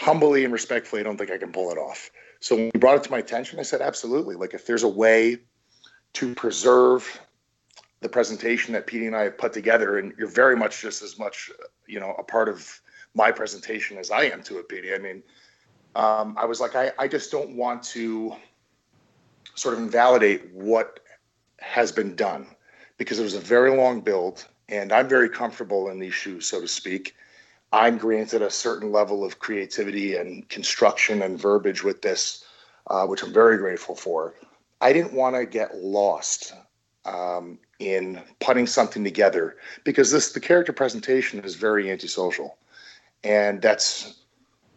[0.00, 2.96] humbly and respectfully i don't think i can pull it off so when he brought
[2.96, 4.34] it to my attention, I said, absolutely.
[4.34, 5.38] Like if there's a way
[6.14, 7.20] to preserve
[8.00, 11.18] the presentation that Petey and I have put together, and you're very much just as
[11.18, 11.50] much,
[11.86, 12.80] you know, a part of
[13.14, 14.94] my presentation as I am to it, Petey.
[14.94, 15.22] I mean,
[15.94, 18.34] um, I was like, I, I just don't want to
[19.54, 21.00] sort of invalidate what
[21.58, 22.46] has been done
[22.96, 26.60] because it was a very long build, and I'm very comfortable in these shoes, so
[26.60, 27.14] to speak.
[27.72, 32.44] I'm granted a certain level of creativity and construction and verbiage with this,
[32.88, 34.34] uh, which I'm very grateful for.
[34.80, 36.52] I didn't want to get lost
[37.04, 42.58] um, in putting something together because this the character presentation is very antisocial,
[43.22, 44.20] and that's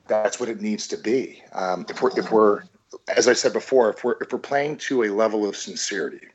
[0.07, 1.43] that's what it needs to be.
[1.53, 2.63] Um, if we're if we're
[3.15, 6.27] as I said before, if we're if we're playing to a level of sincerity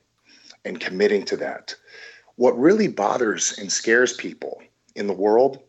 [0.65, 1.75] and committing to that,
[2.37, 4.61] what really bothers and scares people
[4.97, 5.61] in the world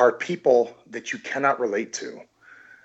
[0.00, 2.22] are people that you cannot relate to.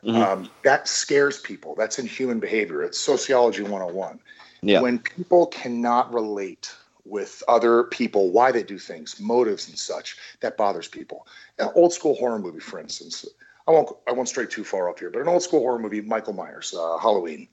[0.03, 0.21] Mm-hmm.
[0.21, 1.73] Um, that scares people.
[1.75, 2.83] That's in human behavior.
[2.83, 4.19] It's sociology 101.
[4.61, 4.81] Yeah.
[4.81, 10.57] When people cannot relate with other people, why they do things, motives and such, that
[10.57, 11.25] bothers people.
[11.57, 13.25] An old school horror movie, for instance,
[13.67, 16.01] I won't I won't stray too far up here, but an old school horror movie,
[16.01, 17.47] Michael Myers, uh, Halloween,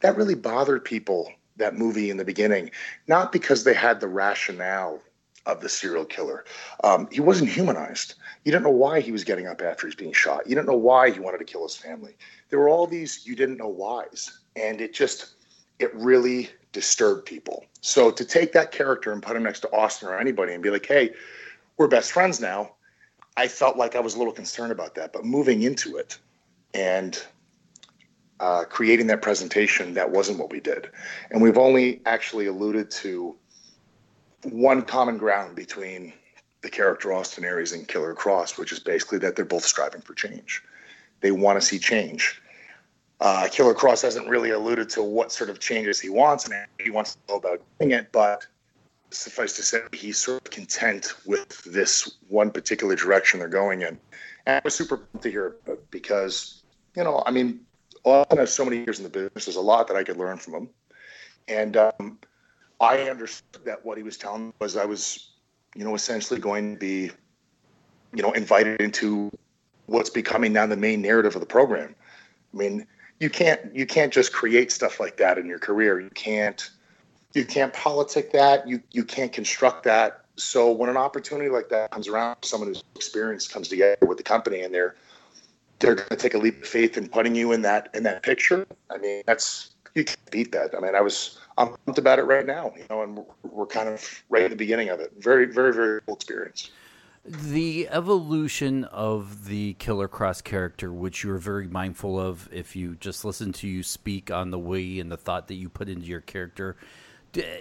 [0.00, 1.30] that really bothered people.
[1.56, 2.70] That movie in the beginning,
[3.08, 5.02] not because they had the rationale
[5.48, 6.44] of the serial killer.
[6.84, 8.14] Um, he wasn't humanized.
[8.44, 10.46] You didn't know why he was getting up after he's being shot.
[10.46, 12.16] You didn't know why he wanted to kill his family.
[12.50, 15.34] There were all these you didn't know whys, and it just
[15.78, 17.64] it really disturbed people.
[17.80, 20.70] So to take that character and put him next to Austin or anybody and be
[20.70, 21.14] like, "Hey,
[21.76, 22.72] we're best friends now,"
[23.36, 25.12] I felt like I was a little concerned about that.
[25.12, 26.18] But moving into it
[26.74, 27.22] and
[28.40, 30.90] uh, creating that presentation, that wasn't what we did,
[31.30, 33.36] and we've only actually alluded to
[34.44, 36.12] one common ground between
[36.62, 40.14] the character Austin Aries and Killer Kross, which is basically that they're both striving for
[40.14, 40.62] change.
[41.20, 42.40] They want to see change.
[43.20, 46.90] Uh, Killer Kross hasn't really alluded to what sort of changes he wants, and he
[46.90, 48.12] wants to know about doing it.
[48.12, 48.46] But
[49.10, 53.98] suffice to say, he's sort of content with this one particular direction they're going in.
[54.46, 55.56] And I was super pumped to hear
[55.90, 56.62] because,
[56.94, 57.60] you know, I mean,
[58.04, 59.46] Austin has so many years in the business.
[59.46, 60.68] There's a lot that I could learn from him,
[61.48, 62.18] and um,
[62.80, 65.32] I understood that what he was telling was I was,
[65.74, 67.10] you know, essentially going to be,
[68.14, 69.30] you know, invited into
[69.86, 71.94] what's becoming now the main narrative of the program.
[72.52, 72.86] I mean,
[73.20, 76.00] you can't you can't just create stuff like that in your career.
[76.00, 76.70] You can't
[77.34, 78.66] you can't politic that.
[78.66, 80.24] You you can't construct that.
[80.36, 84.24] So when an opportunity like that comes around, someone who's experienced comes together with the
[84.24, 84.94] company and they're
[85.80, 88.22] they're going to take a leap of faith in putting you in that in that
[88.22, 88.66] picture.
[88.90, 90.74] I mean, that's you can't beat that.
[90.76, 93.66] I mean, I was I'm pumped about it right now, you know, and we're, we're
[93.66, 95.12] kind of right at the beginning of it.
[95.18, 96.70] Very, very, very cool experience.
[97.24, 102.94] The evolution of the Killer Kross character, which you are very mindful of if you
[102.94, 106.06] just listen to you speak on the way and the thought that you put into
[106.06, 106.76] your character,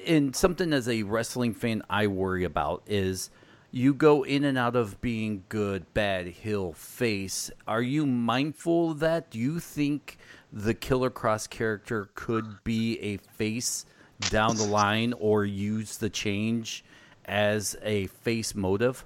[0.05, 3.31] and something as a wrestling fan I worry about is
[3.71, 7.51] you go in and out of being good, bad, heel, face.
[7.67, 9.31] Are you mindful of that?
[9.31, 10.17] Do you think
[10.51, 13.85] the Killer Kross character could be a face
[14.29, 16.83] down the line or use the change
[17.25, 19.05] as a face motive?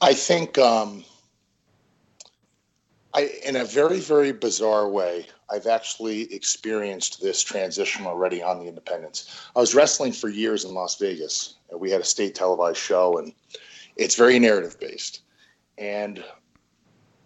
[0.00, 1.04] I think, um,
[3.14, 8.66] I in a very very bizarre way, I've actually experienced this transition already on the
[8.66, 9.48] Independents.
[9.54, 11.56] I was wrestling for years in Las Vegas.
[11.76, 13.32] We had a state televised show, and
[13.96, 15.20] it's very narrative based.
[15.76, 16.24] And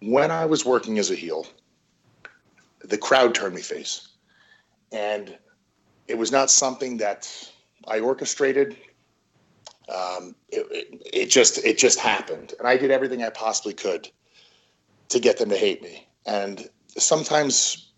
[0.01, 1.47] when I was working as a heel,
[2.87, 4.07] the crowd turned me face.
[4.91, 5.37] And
[6.07, 7.29] it was not something that
[7.87, 8.77] I orchestrated.
[9.93, 14.09] Um, it, it, it, just it just happened, and I did everything I possibly could
[15.09, 16.07] to get them to hate me.
[16.25, 17.91] And sometimes,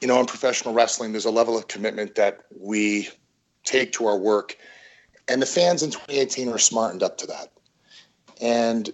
[0.00, 3.08] you know, in professional wrestling, there's a level of commitment that we
[3.64, 4.56] take to our work.
[5.28, 7.52] And the fans in 2018 are smartened up to that.
[8.40, 8.90] And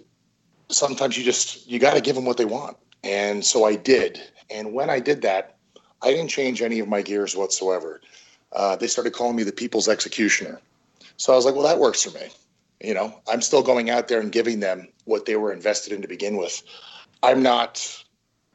[0.69, 2.77] sometimes you just, you got to give them what they want.
[3.03, 4.21] And so I did.
[4.49, 5.57] And when I did that,
[6.01, 8.01] I didn't change any of my gears whatsoever.
[8.53, 10.61] Uh, they started calling me the people's executioner.
[11.17, 12.27] So I was like, well, that works for me.
[12.81, 16.01] You know, I'm still going out there and giving them what they were invested in
[16.01, 16.61] to begin with.
[17.23, 18.03] I'm not,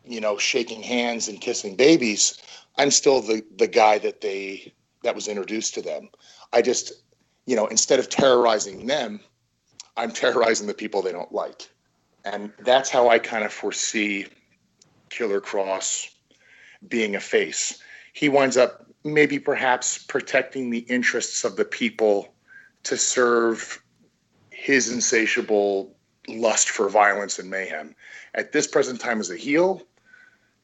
[0.04, 2.40] you know, shaking hands and kissing babies.
[2.78, 4.72] I'm still the the guy that they
[5.02, 6.08] that was introduced to them.
[6.52, 6.92] I just,
[7.46, 9.20] you know, instead of terrorizing them,
[9.96, 11.68] I'm terrorizing the people they don't like.
[12.24, 14.26] And that's how I kind of foresee
[15.12, 16.08] Killer Kross
[16.88, 17.80] being a face.
[18.12, 22.34] He winds up maybe perhaps protecting the interests of the people
[22.84, 23.82] to serve
[24.50, 25.94] his insatiable
[26.28, 27.94] lust for violence and mayhem.
[28.34, 29.82] At this present time as a heel,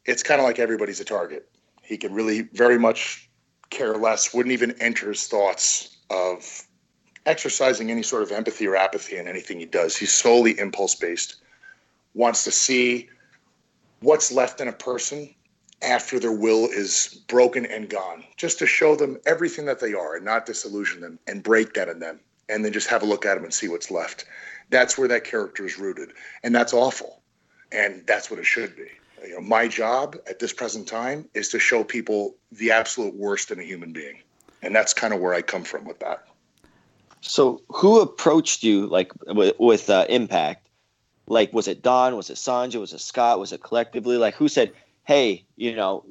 [0.04, 1.48] it's kind of like everybody's a target.
[1.82, 3.28] He can really very much
[3.70, 6.62] care less, wouldn't even enter his thoughts of
[7.26, 9.96] exercising any sort of empathy or apathy in anything he does.
[9.96, 11.36] He's solely impulse based,
[12.14, 13.08] wants to see
[14.00, 15.34] what's left in a person
[15.82, 20.16] after their will is broken and gone, just to show them everything that they are
[20.16, 22.18] and not disillusion them and break that in them,
[22.48, 24.24] and then just have a look at them and see what's left.
[24.70, 26.10] That's where that character is rooted,
[26.42, 27.22] and that's awful,
[27.70, 28.88] and that's what it should be.
[29.26, 33.50] You know, my job at this present time is to show people the absolute worst
[33.50, 34.18] in a human being,
[34.62, 36.24] and that's kind of where I come from with that.
[37.20, 40.67] So, who approached you like with, with uh, Impact?
[41.28, 42.16] Like, was it Don?
[42.16, 42.80] Was it Sonjay?
[42.80, 43.38] Was it Scott?
[43.38, 44.16] Was it collectively?
[44.16, 44.72] Like, who said,
[45.04, 46.04] "Hey, you know,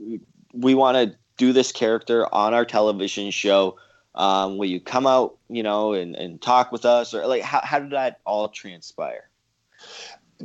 [0.54, 3.78] we want to do this character on our television show.
[4.16, 7.62] Um, will you come out, you know, and, and talk with us?" Or like, how,
[7.64, 9.30] how did that all transpire?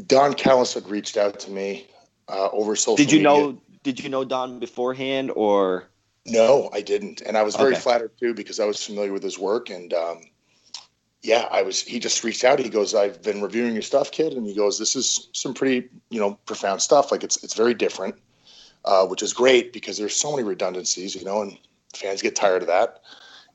[0.07, 1.87] Don Callis had reached out to me
[2.29, 2.97] uh, over social.
[2.97, 3.31] Did you media.
[3.31, 3.63] know?
[3.83, 5.89] Did you know Don beforehand, or
[6.25, 7.81] No, I didn't, and I was very Okay.
[7.81, 10.23] flattered too because I was familiar with his work, and um,
[11.23, 11.81] yeah, I was.
[11.81, 12.59] He just reached out.
[12.59, 15.89] He goes, "I've been reviewing your stuff, kid," and he goes, "This is some pretty,
[16.11, 17.13] you know, profound stuff.
[17.13, 18.17] Like it's it's very different,
[18.85, 21.57] uh, which is great because there's so many redundancies, you know, and
[21.95, 23.01] fans get tired of that."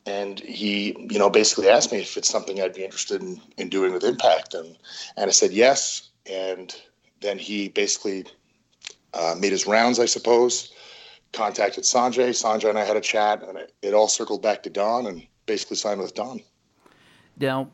[0.05, 3.67] And he, you know, basically asked me if it's something I'd be interested in, in
[3.67, 4.77] doing with Impact, and
[5.17, 6.09] and I said yes.
[6.25, 6.73] And
[7.21, 8.25] then he basically
[9.13, 10.71] uh, made his rounds, I suppose
[11.33, 12.29] contacted Sonjay.
[12.29, 15.25] Sonjay and I had a chat, and it, it all circled back to Don, and
[15.45, 16.41] basically signed with Don.
[17.39, 17.69] Now,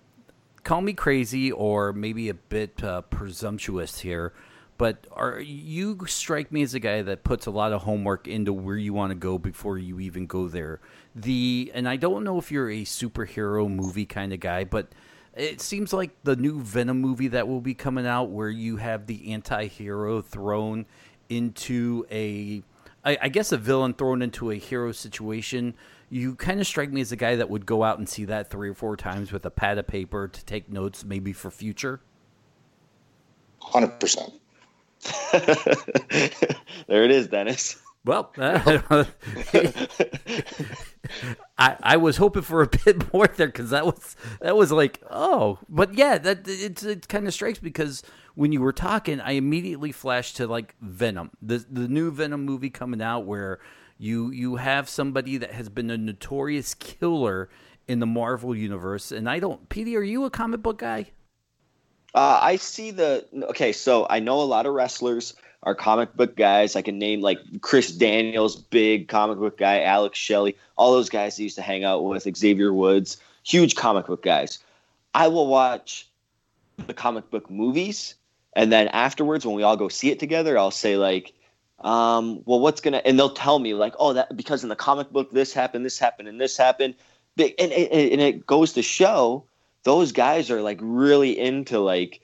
[0.63, 4.33] call me crazy or maybe a bit uh, presumptuous here,
[4.77, 8.51] but are you strike me as a guy that puts a lot of homework into
[8.51, 10.81] where you want to go before you even go there.
[11.15, 14.87] The and I don't know if you're a superhero movie kind of guy, but
[15.35, 19.07] it seems like the new Venom movie that will be coming out, where you have
[19.07, 20.85] the anti-hero thrown
[21.29, 22.61] into a,
[23.03, 25.73] I, I guess, a villain thrown into a hero situation.
[26.13, 28.51] You kind of strike me as a guy that would go out and see that
[28.51, 32.01] three or four times with a pad of paper to take notes, maybe for future.
[33.59, 34.31] Hundred percent.
[36.87, 37.81] there it is, Dennis.
[38.05, 38.83] Well, uh,
[41.57, 45.01] I I was hoping for a bit more there because that was that was like
[45.09, 48.03] oh, but yeah, that it's it kind of strikes because
[48.35, 52.69] when you were talking, I immediately flashed to like Venom, the the new Venom movie
[52.69, 53.59] coming out where
[53.97, 57.49] you you have somebody that has been a notorious killer
[57.87, 59.67] in the Marvel universe, and I don't.
[59.69, 61.11] Petey, are you a comic book guy?
[62.13, 63.71] Uh, I see the okay.
[63.71, 65.33] So I know a lot of wrestlers
[65.63, 66.75] are comic book guys.
[66.75, 71.39] I can name like Chris Daniels, big comic book guy, Alex Shelley, all those guys
[71.39, 74.59] I used to hang out with, Xavier Woods, huge comic book guys.
[75.13, 76.07] I will watch
[76.85, 78.15] the comic book movies,
[78.55, 81.33] and then afterwards, when we all go see it together, I'll say like,
[81.83, 85.11] um, "Well, what's gonna?" And they'll tell me like, "Oh, that because in the comic
[85.11, 86.95] book this happened, this happened, and this happened."
[87.37, 89.45] And, and, and it goes to show
[89.83, 92.21] those guys are like really into like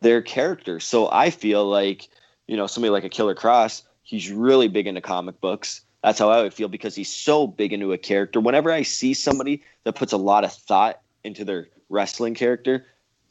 [0.00, 0.84] their characters.
[0.84, 2.08] So I feel like,
[2.46, 5.82] you know, somebody like a Killer Kross, he's really big into comic books.
[6.02, 8.40] That's how I would feel because he's so big into a character.
[8.40, 12.86] Whenever I see somebody that puts a lot of thought into their wrestling character,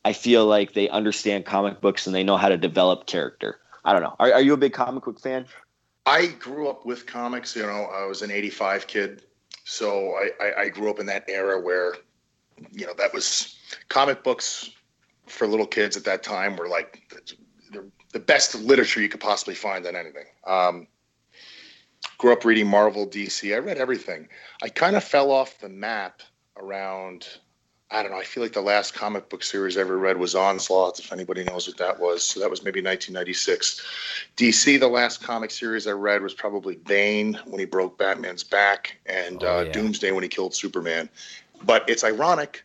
[0.06, 3.60] I feel like they understand comic books and they know how to develop character.
[3.84, 4.16] I don't know.
[4.20, 5.46] Are, are you a big comic book fan?
[6.10, 7.56] I grew up with comics.
[7.56, 9.24] You know, I was an '85 kid,
[9.64, 11.96] so I, I, I grew up in that era where,
[12.72, 14.72] you know, that was comic books
[15.28, 17.04] for little kids at that time were like
[17.72, 20.26] the, the best literature you could possibly find on anything.
[20.48, 20.88] Um,
[22.18, 23.54] grew up reading Marvel, DC.
[23.54, 24.28] I read everything.
[24.64, 26.22] I kind of fell off the map
[26.58, 27.28] around
[27.92, 28.20] I don't know.
[28.20, 31.44] I feel like the last comic book series I ever read was Onslaught, if anybody
[31.44, 32.24] knows what that was.
[32.24, 33.82] So that was maybe 1996.
[34.38, 39.00] DC, the last comic series I read was probably Bane when he broke Batman's back,
[39.08, 39.72] and Oh, uh, yeah.
[39.72, 41.10] Doomsday when he killed Superman.
[41.64, 42.64] But it's ironic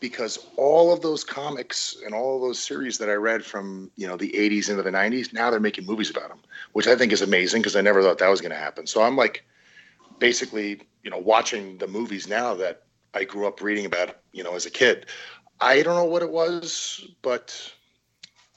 [0.00, 4.08] because all of those comics and all of those series that I read from you
[4.08, 6.40] know the 80s into the 90s, now they're making movies about them,
[6.72, 8.86] which I think is amazing because I never thought that was going to happen.
[8.88, 9.44] So I'm like
[10.18, 12.82] basically you know watching the movies now that
[13.16, 15.06] I grew up reading about you know as a kid.
[15.60, 17.72] I don't know what it was, but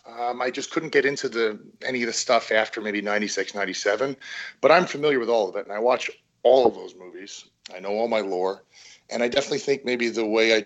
[0.06, 4.18] um, I just couldn't get into the any of the stuff after maybe 96, 97.
[4.62, 6.12] But I'm familiar with all of it, and I watch
[6.44, 7.46] all of those movies.
[7.74, 8.64] I know all my lore,
[9.10, 10.66] and I definitely think maybe the way I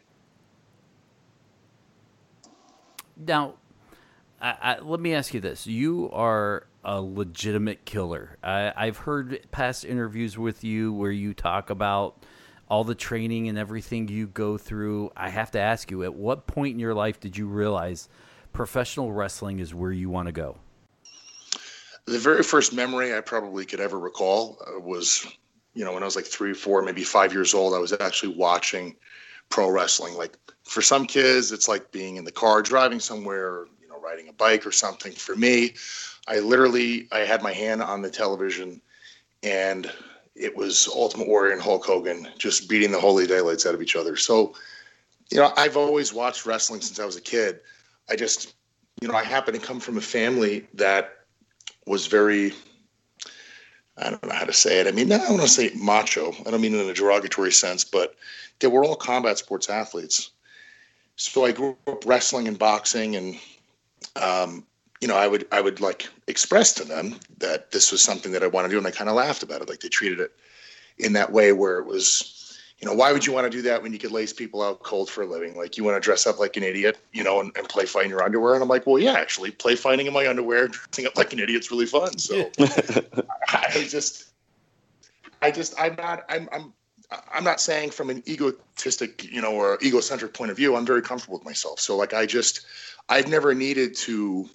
[3.15, 3.55] Now,
[4.41, 8.37] I, I, let me ask you this: You are a legitimate killer.
[8.43, 12.25] I, I've heard past interviews with you where you talk about
[12.73, 15.11] all the training and everything you go through.
[15.15, 18.09] I have to ask you: At what point in your life did you realize
[18.51, 20.57] professional wrestling is where you want to go?
[22.05, 25.23] The very first memory I probably could ever recall uh, was,
[25.75, 27.75] you know, when I was like three, four, maybe five years old.
[27.75, 28.95] I was actually watching
[29.49, 30.15] pro wrestling.
[30.15, 34.29] Like for some kids, it's like being in the car driving somewhere, you know, riding
[34.29, 35.11] a bike or something.
[35.11, 35.75] For me,
[36.27, 38.81] I literally I had my hand on the television,
[39.43, 39.91] and
[40.35, 43.95] it was Ultimate Warrior and Hulk Hogan just beating the holy daylights out of each
[43.95, 44.15] other.
[44.15, 44.53] So,
[45.31, 47.59] you know, I've always watched wrestling since I was a kid.
[48.09, 48.55] I just,
[49.01, 51.19] you know, I happen to come from a family that
[51.85, 52.53] was very
[53.97, 54.87] I don't know how to say it.
[54.87, 56.33] I mean, I don't want to say macho.
[56.45, 58.15] I don't mean in a derogatory sense, but
[58.59, 60.31] they were all combat sports athletes.
[61.15, 63.39] So I grew up wrestling and boxing, and
[64.15, 64.65] um,
[65.03, 68.41] you know, I would I would like express to them that this was something that
[68.41, 69.67] I want to do, and they kind of laughed about it.
[69.67, 70.31] Like they treated it
[70.97, 73.83] in that way, where it was, you know, why would you want to do that
[73.83, 75.57] when you could lace people out cold for a living?
[75.57, 78.05] Like you want to dress up like an idiot, you know, and, and play fight
[78.05, 78.53] in your underwear.
[78.53, 81.39] And I'm like, well, yeah, actually, play fighting in my underwear, dressing up like an
[81.39, 82.17] idiot's really fun.
[82.17, 82.49] So.
[83.49, 84.31] I just,
[85.41, 86.73] I just, I'm not, I'm, I'm,
[87.33, 90.77] I'm not saying from an egotistic, you know, or egocentric point of view.
[90.77, 91.81] I'm very comfortable with myself.
[91.81, 92.65] So, like, I just,
[93.09, 94.49] I've never needed to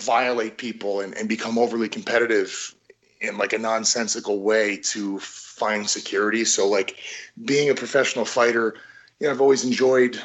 [0.00, 2.74] violate people and, and become overly competitive
[3.20, 6.44] in like a nonsensical way to find security.
[6.44, 6.96] So, like,
[7.44, 8.74] being a professional fighter,
[9.18, 10.20] you know, I've always enjoyed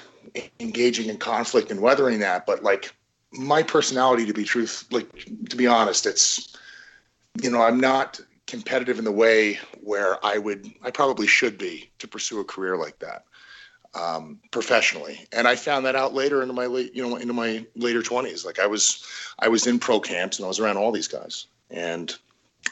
[0.60, 2.46] engaging in conflict and weathering that.
[2.46, 2.94] But like,
[3.32, 5.08] my personality, to be truth, like,
[5.50, 6.56] to be honest, it's
[7.42, 11.90] you know, I'm not competitive in the way where I would, I probably should be
[12.00, 13.26] to pursue a career like that
[13.96, 15.26] um, professionally.
[15.32, 18.46] And I found that out later into my late, you know, into my later 20s.
[18.46, 19.06] Like I was,
[19.39, 22.16] I was in pro camps and I was around all these guys, and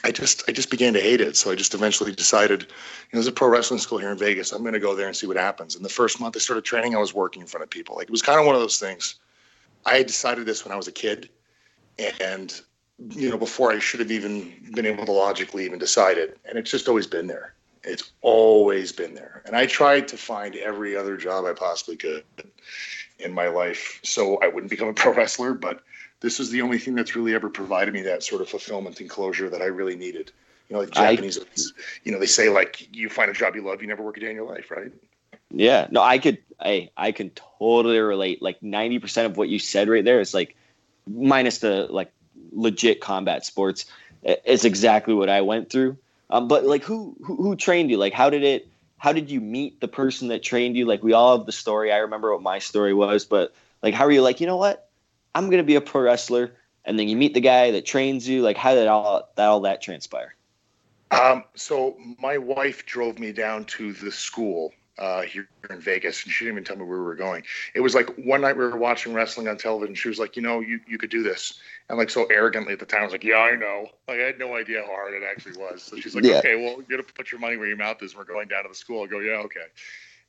[0.04, 1.36] I just, I just began to hate it.
[1.36, 2.74] So I just eventually decided, you know,
[3.14, 4.52] there's a pro wrestling school here in Vegas.
[4.52, 5.76] I'm going to go there and see what happens.
[5.76, 7.96] And the first month I started training, I was working in front of people.
[7.96, 9.16] Like it was kind of one of those things.
[9.86, 11.28] I had decided this when I was a kid,
[12.20, 12.60] and
[13.10, 16.38] you know, before I should have even been able to logically even decide it.
[16.44, 17.54] And it's just always been there.
[17.84, 19.42] It's always been there.
[19.46, 22.24] And I tried to find every other job I possibly could
[23.18, 25.54] in my life so I wouldn't become a pro wrestler.
[25.54, 25.80] But
[26.20, 29.10] this is the only thing that's really ever provided me that sort of fulfillment and
[29.10, 30.32] closure that I really needed.
[30.68, 31.38] You know, like I- Japanese,
[32.04, 34.20] you know, they say like you find a job you love, you never work a
[34.20, 34.90] day in your life, right?
[35.50, 38.40] Yeah, no, I could, I, I can totally relate.
[38.42, 40.56] Like ninety percent of what you said right there is like,
[41.06, 42.10] minus the like
[42.52, 43.84] legit combat sports.
[44.26, 45.98] i- It's exactly what I went through.
[46.34, 47.96] Um, but like, who, who who trained you?
[47.96, 48.68] Like, how did it?
[48.98, 50.84] How did you meet the person that trained you?
[50.84, 51.92] Like, we all have the story.
[51.92, 53.54] I remember what my story was, but
[53.84, 54.20] like, how are you?
[54.20, 54.90] Like, you know what?
[55.32, 58.42] I'm gonna be a pro wrestler, and then you meet the guy that trains you.
[58.42, 60.34] Like, how did all that all that transpire?
[61.12, 66.32] Um, so my wife drove me down to the school uh, here in Vegas, and
[66.32, 67.42] she didn't even tell me where we were going.
[67.74, 69.94] It was like one night we were watching wrestling on television.
[69.94, 72.78] She was like, "You know, you you could do this," and like so arrogantly at
[72.78, 75.14] the time, I was like, "Yeah, I know." Like I had no idea how hard
[75.14, 75.82] it actually was.
[75.82, 76.38] So she's like, Yeah.
[76.38, 78.14] "Okay, well, you got to put your money where your mouth is.
[78.14, 79.66] We're going down to the school." I go, "Yeah, okay."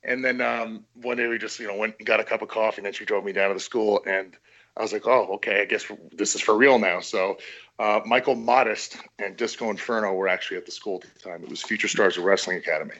[0.03, 2.47] And then um, one day we just you know went and got a cup of
[2.47, 4.35] coffee, and then she drove me down to the school, and
[4.75, 7.37] I was like, "Oh, okay, I guess this is for real now." So
[7.79, 11.43] uh, Michael Modest and Disco Inferno were actually at the school at the time.
[11.43, 12.95] It was Future Stars of Wrestling Academy,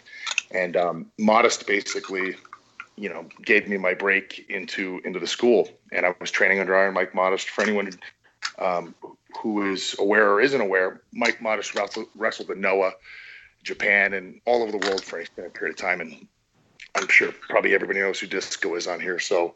[0.51, 2.35] and um, Modest basically,
[2.97, 6.75] you know, gave me my break into into the school, and I was training under
[6.75, 7.49] Iron Mike Modest.
[7.49, 7.89] For anyone
[8.59, 8.93] um,
[9.41, 12.91] who is aware or isn't aware, Mike Modest wrestled, wrestled in Noah,
[13.63, 16.27] Japan, and all over the world for extended period of time, and
[16.95, 19.19] I'm sure probably everybody knows who Disco is on here.
[19.19, 19.55] So.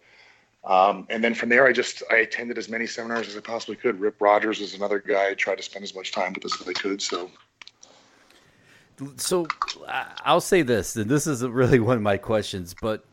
[0.63, 3.75] Um, and then from there, I just I attended as many seminars as I possibly
[3.75, 3.99] could.
[3.99, 6.73] Rip Rogers is another guy I tried to spend as much time with as I
[6.73, 7.01] could.
[7.01, 7.31] So
[9.15, 9.47] So
[9.87, 13.05] I'll say this, and this is really one of my questions, but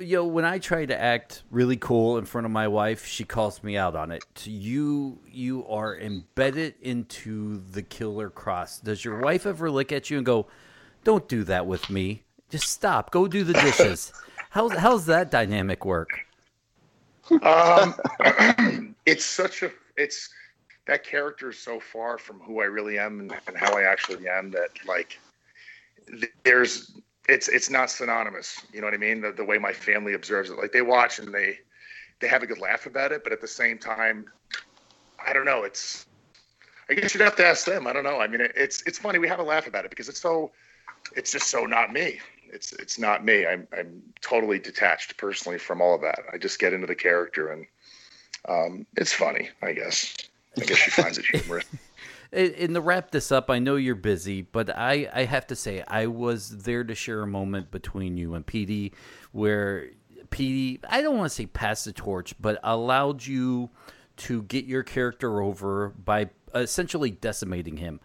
[0.00, 3.24] you know, when I try to act really cool in front of my wife, she
[3.24, 4.24] calls me out on it.
[4.44, 8.82] You you are embedded into the Killer Kross.
[8.82, 10.48] Does your wife ever look at you and go,
[11.04, 12.24] "Don't do that with me.
[12.50, 13.10] Just stop.
[13.10, 14.12] Go do the dishes."
[14.50, 16.10] how's how's that dynamic work?
[17.30, 17.94] Um,
[19.06, 20.30] it's such a it's
[20.86, 24.28] that character is so far from who I really am and, and how I actually
[24.28, 25.18] am that like
[26.44, 26.92] there's
[27.28, 28.60] it's it's not synonymous.
[28.72, 29.20] You know what I mean?
[29.20, 31.58] The, the way my family observes it, like they watch and they
[32.20, 34.26] they have a good laugh about it, but at the same time,
[35.24, 35.64] I don't know.
[35.64, 36.06] It's
[36.88, 37.86] I guess you'd have to ask them.
[37.86, 38.20] I don't know.
[38.20, 39.18] I mean, it, it's it's funny.
[39.18, 40.50] We have a laugh about it because it's so
[41.16, 42.20] it's just so not me.
[42.54, 43.46] It's it's not me.
[43.46, 46.20] I'm I'm totally detached personally from all of that.
[46.32, 47.66] I just get into the character and
[48.48, 49.50] um, it's funny.
[49.62, 50.16] I guess.
[50.56, 51.64] I guess she finds it humorous.
[52.32, 55.82] and to wrap this up, I know you're busy, but I, I have to say
[55.86, 58.92] I was there to share a moment between you and Petey
[59.32, 59.88] where
[60.30, 63.70] Petey I don't want to say pass the torch, but allowed you
[64.16, 68.00] to get your character over by essentially decimating him.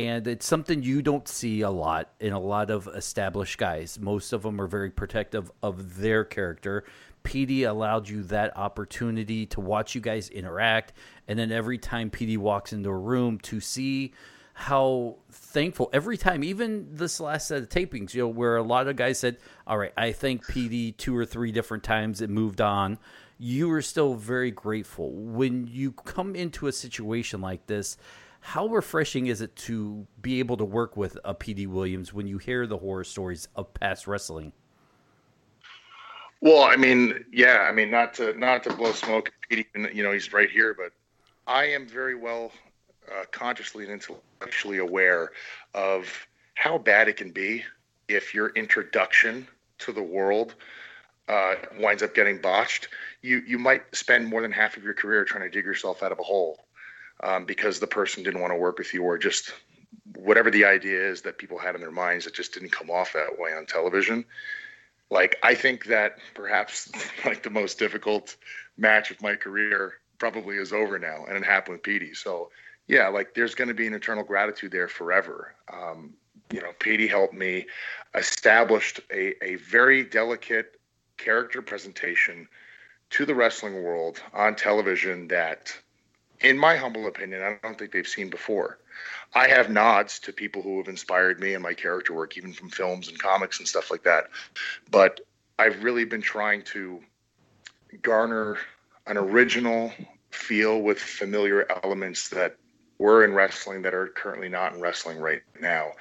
[0.00, 3.98] And it's something you don't see a lot in a lot of established guys.
[4.00, 6.84] Most of them are very protective of their character.
[7.22, 10.94] Petey allowed you that opportunity to watch you guys interact
[11.28, 14.14] and then every time Petey walks into a room to see
[14.54, 18.88] how thankful every time, even this last set of tapings, you know, where a lot
[18.88, 19.36] of guys said,
[19.66, 22.98] All right, I thank Petey two or three different times, it moved on.
[23.38, 25.12] You were still very grateful.
[25.12, 27.98] When you come into a situation like this,
[28.40, 32.38] how refreshing is it to be able to work with a Petey Williams when you
[32.38, 34.52] hear the horror stories of past wrestling?
[36.40, 40.10] Well, I mean, yeah, I mean, not to not to blow smoke, PD, you know,
[40.10, 40.92] he's right here, but
[41.46, 42.50] I am very well
[43.10, 45.32] uh, consciously and intellectually aware
[45.74, 47.62] of how bad it can be
[48.08, 49.46] if your introduction
[49.78, 50.54] to the world
[51.28, 52.88] uh, winds up getting botched.
[53.20, 56.10] You you might spend more than half of your career trying to dig yourself out
[56.10, 56.58] of a hole
[57.22, 59.52] um, because the person didn't want to work with you or just
[60.16, 63.12] whatever the idea is that people had in their minds that just didn't come off
[63.12, 64.24] that way on television.
[65.10, 66.90] Like I think that perhaps
[67.24, 68.36] like the most difficult
[68.76, 72.14] match of my career probably is over now, and it happened with Petey.
[72.14, 72.50] So
[72.86, 75.54] yeah, like there's going to be an eternal gratitude there forever.
[75.72, 76.14] Um,
[76.52, 77.66] you know, Petey helped me
[78.14, 80.80] established a, a very delicate
[81.16, 82.48] character presentation
[83.10, 85.72] to the wrestling world on television that,
[86.42, 88.78] in my humble opinion, I don't think they've seen before.
[89.34, 92.70] I have nods to people who have inspired me and my character work, even from
[92.70, 94.28] films and comics and stuff like that.
[94.90, 95.20] But
[95.58, 97.00] I've really been trying to
[98.02, 98.58] garner
[99.06, 99.92] an original
[100.30, 102.56] feel with familiar elements that
[102.98, 105.92] were in wrestling that are currently not in wrestling right now.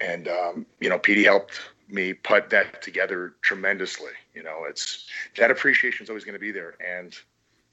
[0.00, 4.12] And um, you know, Petey helped me put that together tremendously.
[4.34, 5.06] You know, it's
[5.36, 7.16] that appreciation is always going to be there, and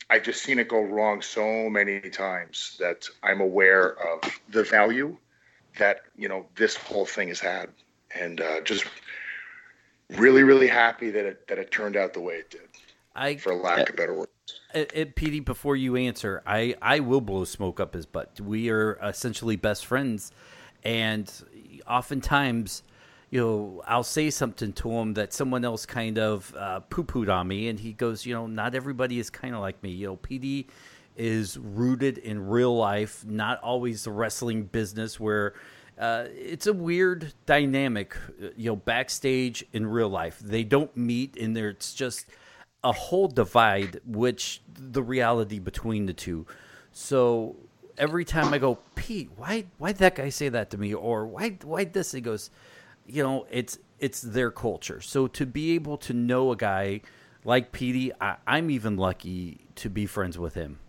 [0.10, 5.18] I've just seen it go wrong so many times that I'm aware of the value
[5.80, 7.70] that you know this whole thing has had,
[8.20, 8.86] and uh, just
[10.10, 12.62] really, really happy that it that it turned out the way it did.
[13.16, 14.32] I, for lack of better words.
[14.74, 18.40] It, it, Petey, before you answer, I, I will blow smoke up his butt.
[18.40, 20.32] We are essentially best friends,
[20.84, 21.32] and
[21.86, 22.84] oftentimes,
[23.32, 27.34] you know, I'll say something to him that someone else kind of uh, poo pooed
[27.34, 29.90] on me, and he goes, you know, not everybody is kind of like me.
[29.90, 30.68] You know, Petey
[31.16, 35.56] is rooted in real life, not always the wrestling business where.
[36.00, 38.18] Uh, it's a weird dynamic,
[38.58, 40.40] you know, backstage in real life.
[40.40, 42.26] They don't meet, and there it's just
[42.84, 46.48] a whole divide, which the reality between the two.
[46.92, 47.56] So
[48.00, 51.58] every time I go, Pete, why why that guy say that to me, or why
[51.64, 52.14] why this?
[52.14, 52.50] He goes,
[53.06, 55.02] you know, it's it's their culture.
[55.02, 57.02] So to be able to know a guy
[57.44, 60.80] like Petey, I, I'm even lucky to be friends with him.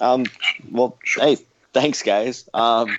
[0.00, 0.26] Um.
[0.70, 1.38] Well, hey,
[1.72, 2.48] thanks, guys.
[2.54, 2.96] Um.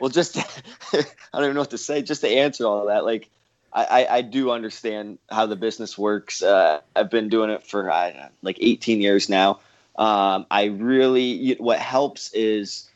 [0.00, 0.36] well, just
[0.92, 2.02] I don't even know what to say.
[2.02, 3.28] Just to answer all that, like
[3.74, 6.42] I, I, do understand how the business works.
[6.42, 7.84] Uh, I've been doing it for
[8.42, 9.60] like 18 years now.
[9.96, 12.88] Um, I really, what helps is,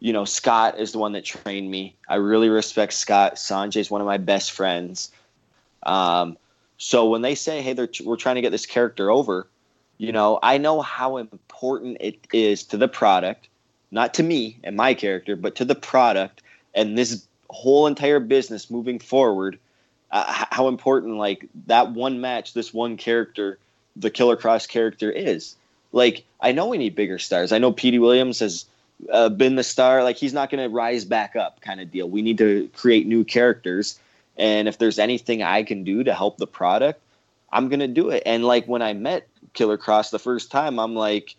[0.00, 1.94] you know, Scott is the one that trained me.
[2.08, 3.36] I really respect Scott.
[3.36, 5.10] Sonjay is one of my best friends.
[5.82, 6.36] Um,
[6.78, 7.74] so when they say, hey,
[8.04, 9.46] we're trying to get this character over,
[9.98, 13.48] you know, I know how important it is to the product,
[13.90, 16.42] not to me and my character, but to the product
[16.74, 19.58] and this whole entire business moving forward–
[20.10, 23.58] uh, how important like that one match, this one character,
[23.96, 25.54] the Killer Kross character is.
[25.92, 27.52] Like I know we need bigger stars.
[27.52, 28.64] I know Petey Williams has
[29.12, 30.04] uh, been the star.
[30.04, 32.08] Like he's not going to rise back up, kind of deal.
[32.08, 33.98] We need to create new characters.
[34.36, 37.02] And if there's anything I can do to help the product,
[37.52, 38.22] I'm gonna do it.
[38.26, 41.36] And like when I met Killer Kross the first time, I'm like,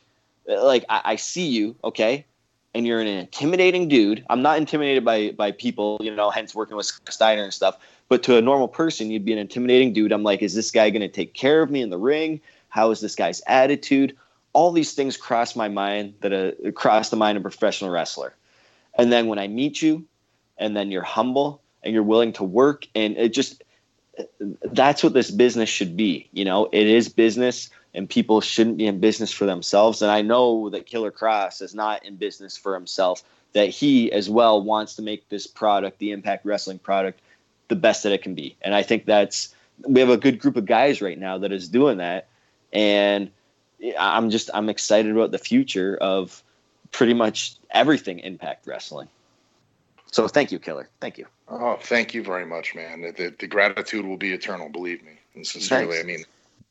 [0.48, 2.26] like I, I see you, okay,
[2.74, 4.24] and you're an intimidating dude.
[4.30, 7.78] I'm not intimidated by by people, you know, hence working with Steiner and stuff.
[8.10, 10.12] But to a normal person, you'd be an intimidating dude.
[10.12, 12.42] I'm like, is this guy gonna take care of me in the ring?
[12.70, 14.16] How is this guy's attitude?
[14.54, 18.36] All these things cross my mind that uh, cross the mind of a professional wrestler.
[18.98, 20.06] And then when I meet you,
[20.58, 23.64] and then you're humble and you're willing to work, and it just
[24.64, 26.30] that's what this business should be.
[26.32, 30.02] You know, it is business and people shouldn't be in business for themselves.
[30.02, 33.24] And I know that Killer Kross is not in business for himself,
[33.54, 37.20] that he as well wants to make this product, the Impact Wrestling product,
[37.68, 38.56] the best that it can be.
[38.62, 39.54] And I think that's,
[39.86, 42.28] we have a good group of guys right now that is doing that.
[42.72, 43.32] And
[43.98, 46.44] I'm just, I'm excited about the future of
[46.92, 49.08] pretty much everything Impact Wrestling.
[50.12, 50.90] So thank you, Killer.
[51.00, 51.26] Thank you.
[51.48, 53.02] Oh, thank you very much, man.
[53.02, 55.14] The, the, the gratitude will be eternal, believe me.
[55.36, 56.04] And sincerely, Thanks.
[56.04, 56.26] I mean,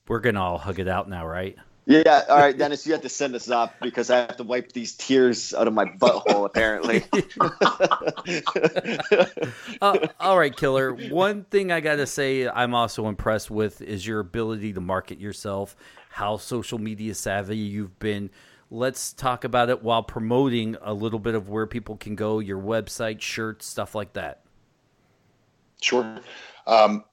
[0.08, 1.56] we're gonna all hug it out now, right?
[1.86, 4.72] Yeah, all right, Dennis, you have to send us up because I have to wipe
[4.72, 6.44] these tears out of my butthole.
[6.44, 7.04] Apparently.
[9.80, 10.92] uh, all right, Killer.
[10.92, 15.74] One thing I gotta say, I'm also impressed with is your ability to market yourself.
[16.10, 18.30] How social media savvy you've been.
[18.70, 22.60] Let's talk about it while promoting a little bit of where people can go, your
[22.60, 24.42] website, shirts, stuff like that.
[25.80, 26.20] Sure.
[26.66, 27.04] Um,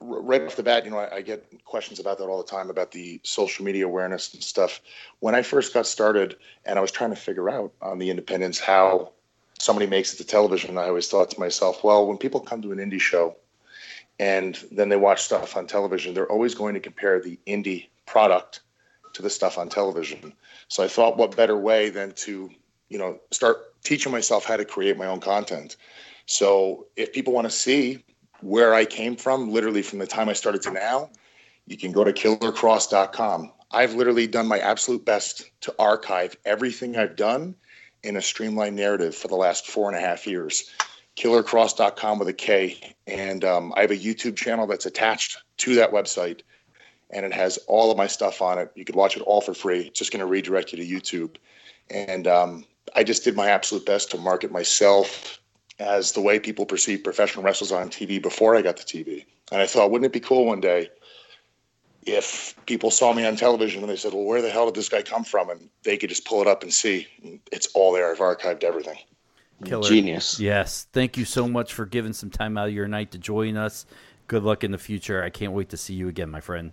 [0.00, 2.70] right off the bat, you know, I, I, get questions about that all the time
[2.70, 4.80] about the social media awareness and stuff.
[5.20, 8.58] When I first got started and I was trying to figure out on the independents
[8.58, 9.12] how
[9.58, 12.72] somebody makes it to television, I always thought to myself, well, when people come to
[12.72, 13.36] an indie show
[14.18, 18.60] and then they watch stuff on television, they're always going to compare the indie product
[19.14, 20.32] to the stuff on television.
[20.68, 22.50] So I thought, what better way than to,
[22.88, 25.76] you know, start teaching myself how to create my own content.
[26.26, 28.04] So if people want to see
[28.40, 31.10] where I came from, literally from the time I started to now,
[31.66, 33.52] you can go to killerkross.com.
[33.70, 37.54] I've literally done my absolute best to archive everything I've done
[38.02, 40.70] in a streamlined narrative for the last four and a half years.
[41.16, 42.94] Killerkross.com with a K.
[43.06, 46.40] And um, I have a YouTube channel that's attached to that website,
[47.12, 48.72] and it has all of my stuff on it.
[48.74, 49.82] You could watch it all for free.
[49.82, 51.36] It's just going to redirect you to YouTube.
[51.90, 52.64] And um,
[52.96, 55.40] I just did my absolute best to market myself
[55.78, 59.24] as the way people perceive professional wrestlers on TV before I got to TV.
[59.50, 60.90] And I thought, wouldn't it be cool one day
[62.04, 64.88] if people saw me on television and they said, well, where the hell did this
[64.88, 65.50] guy come from?
[65.50, 67.06] And they could just pull it up and see.
[67.52, 68.10] It's all there.
[68.10, 68.98] I've archived everything.
[69.64, 69.88] Killer.
[69.88, 70.40] Genius.
[70.40, 70.88] Yes.
[70.92, 73.86] Thank you so much for giving some time out of your night to join us.
[74.26, 75.22] Good luck in the future.
[75.22, 76.72] I can't wait to see you again, my friend.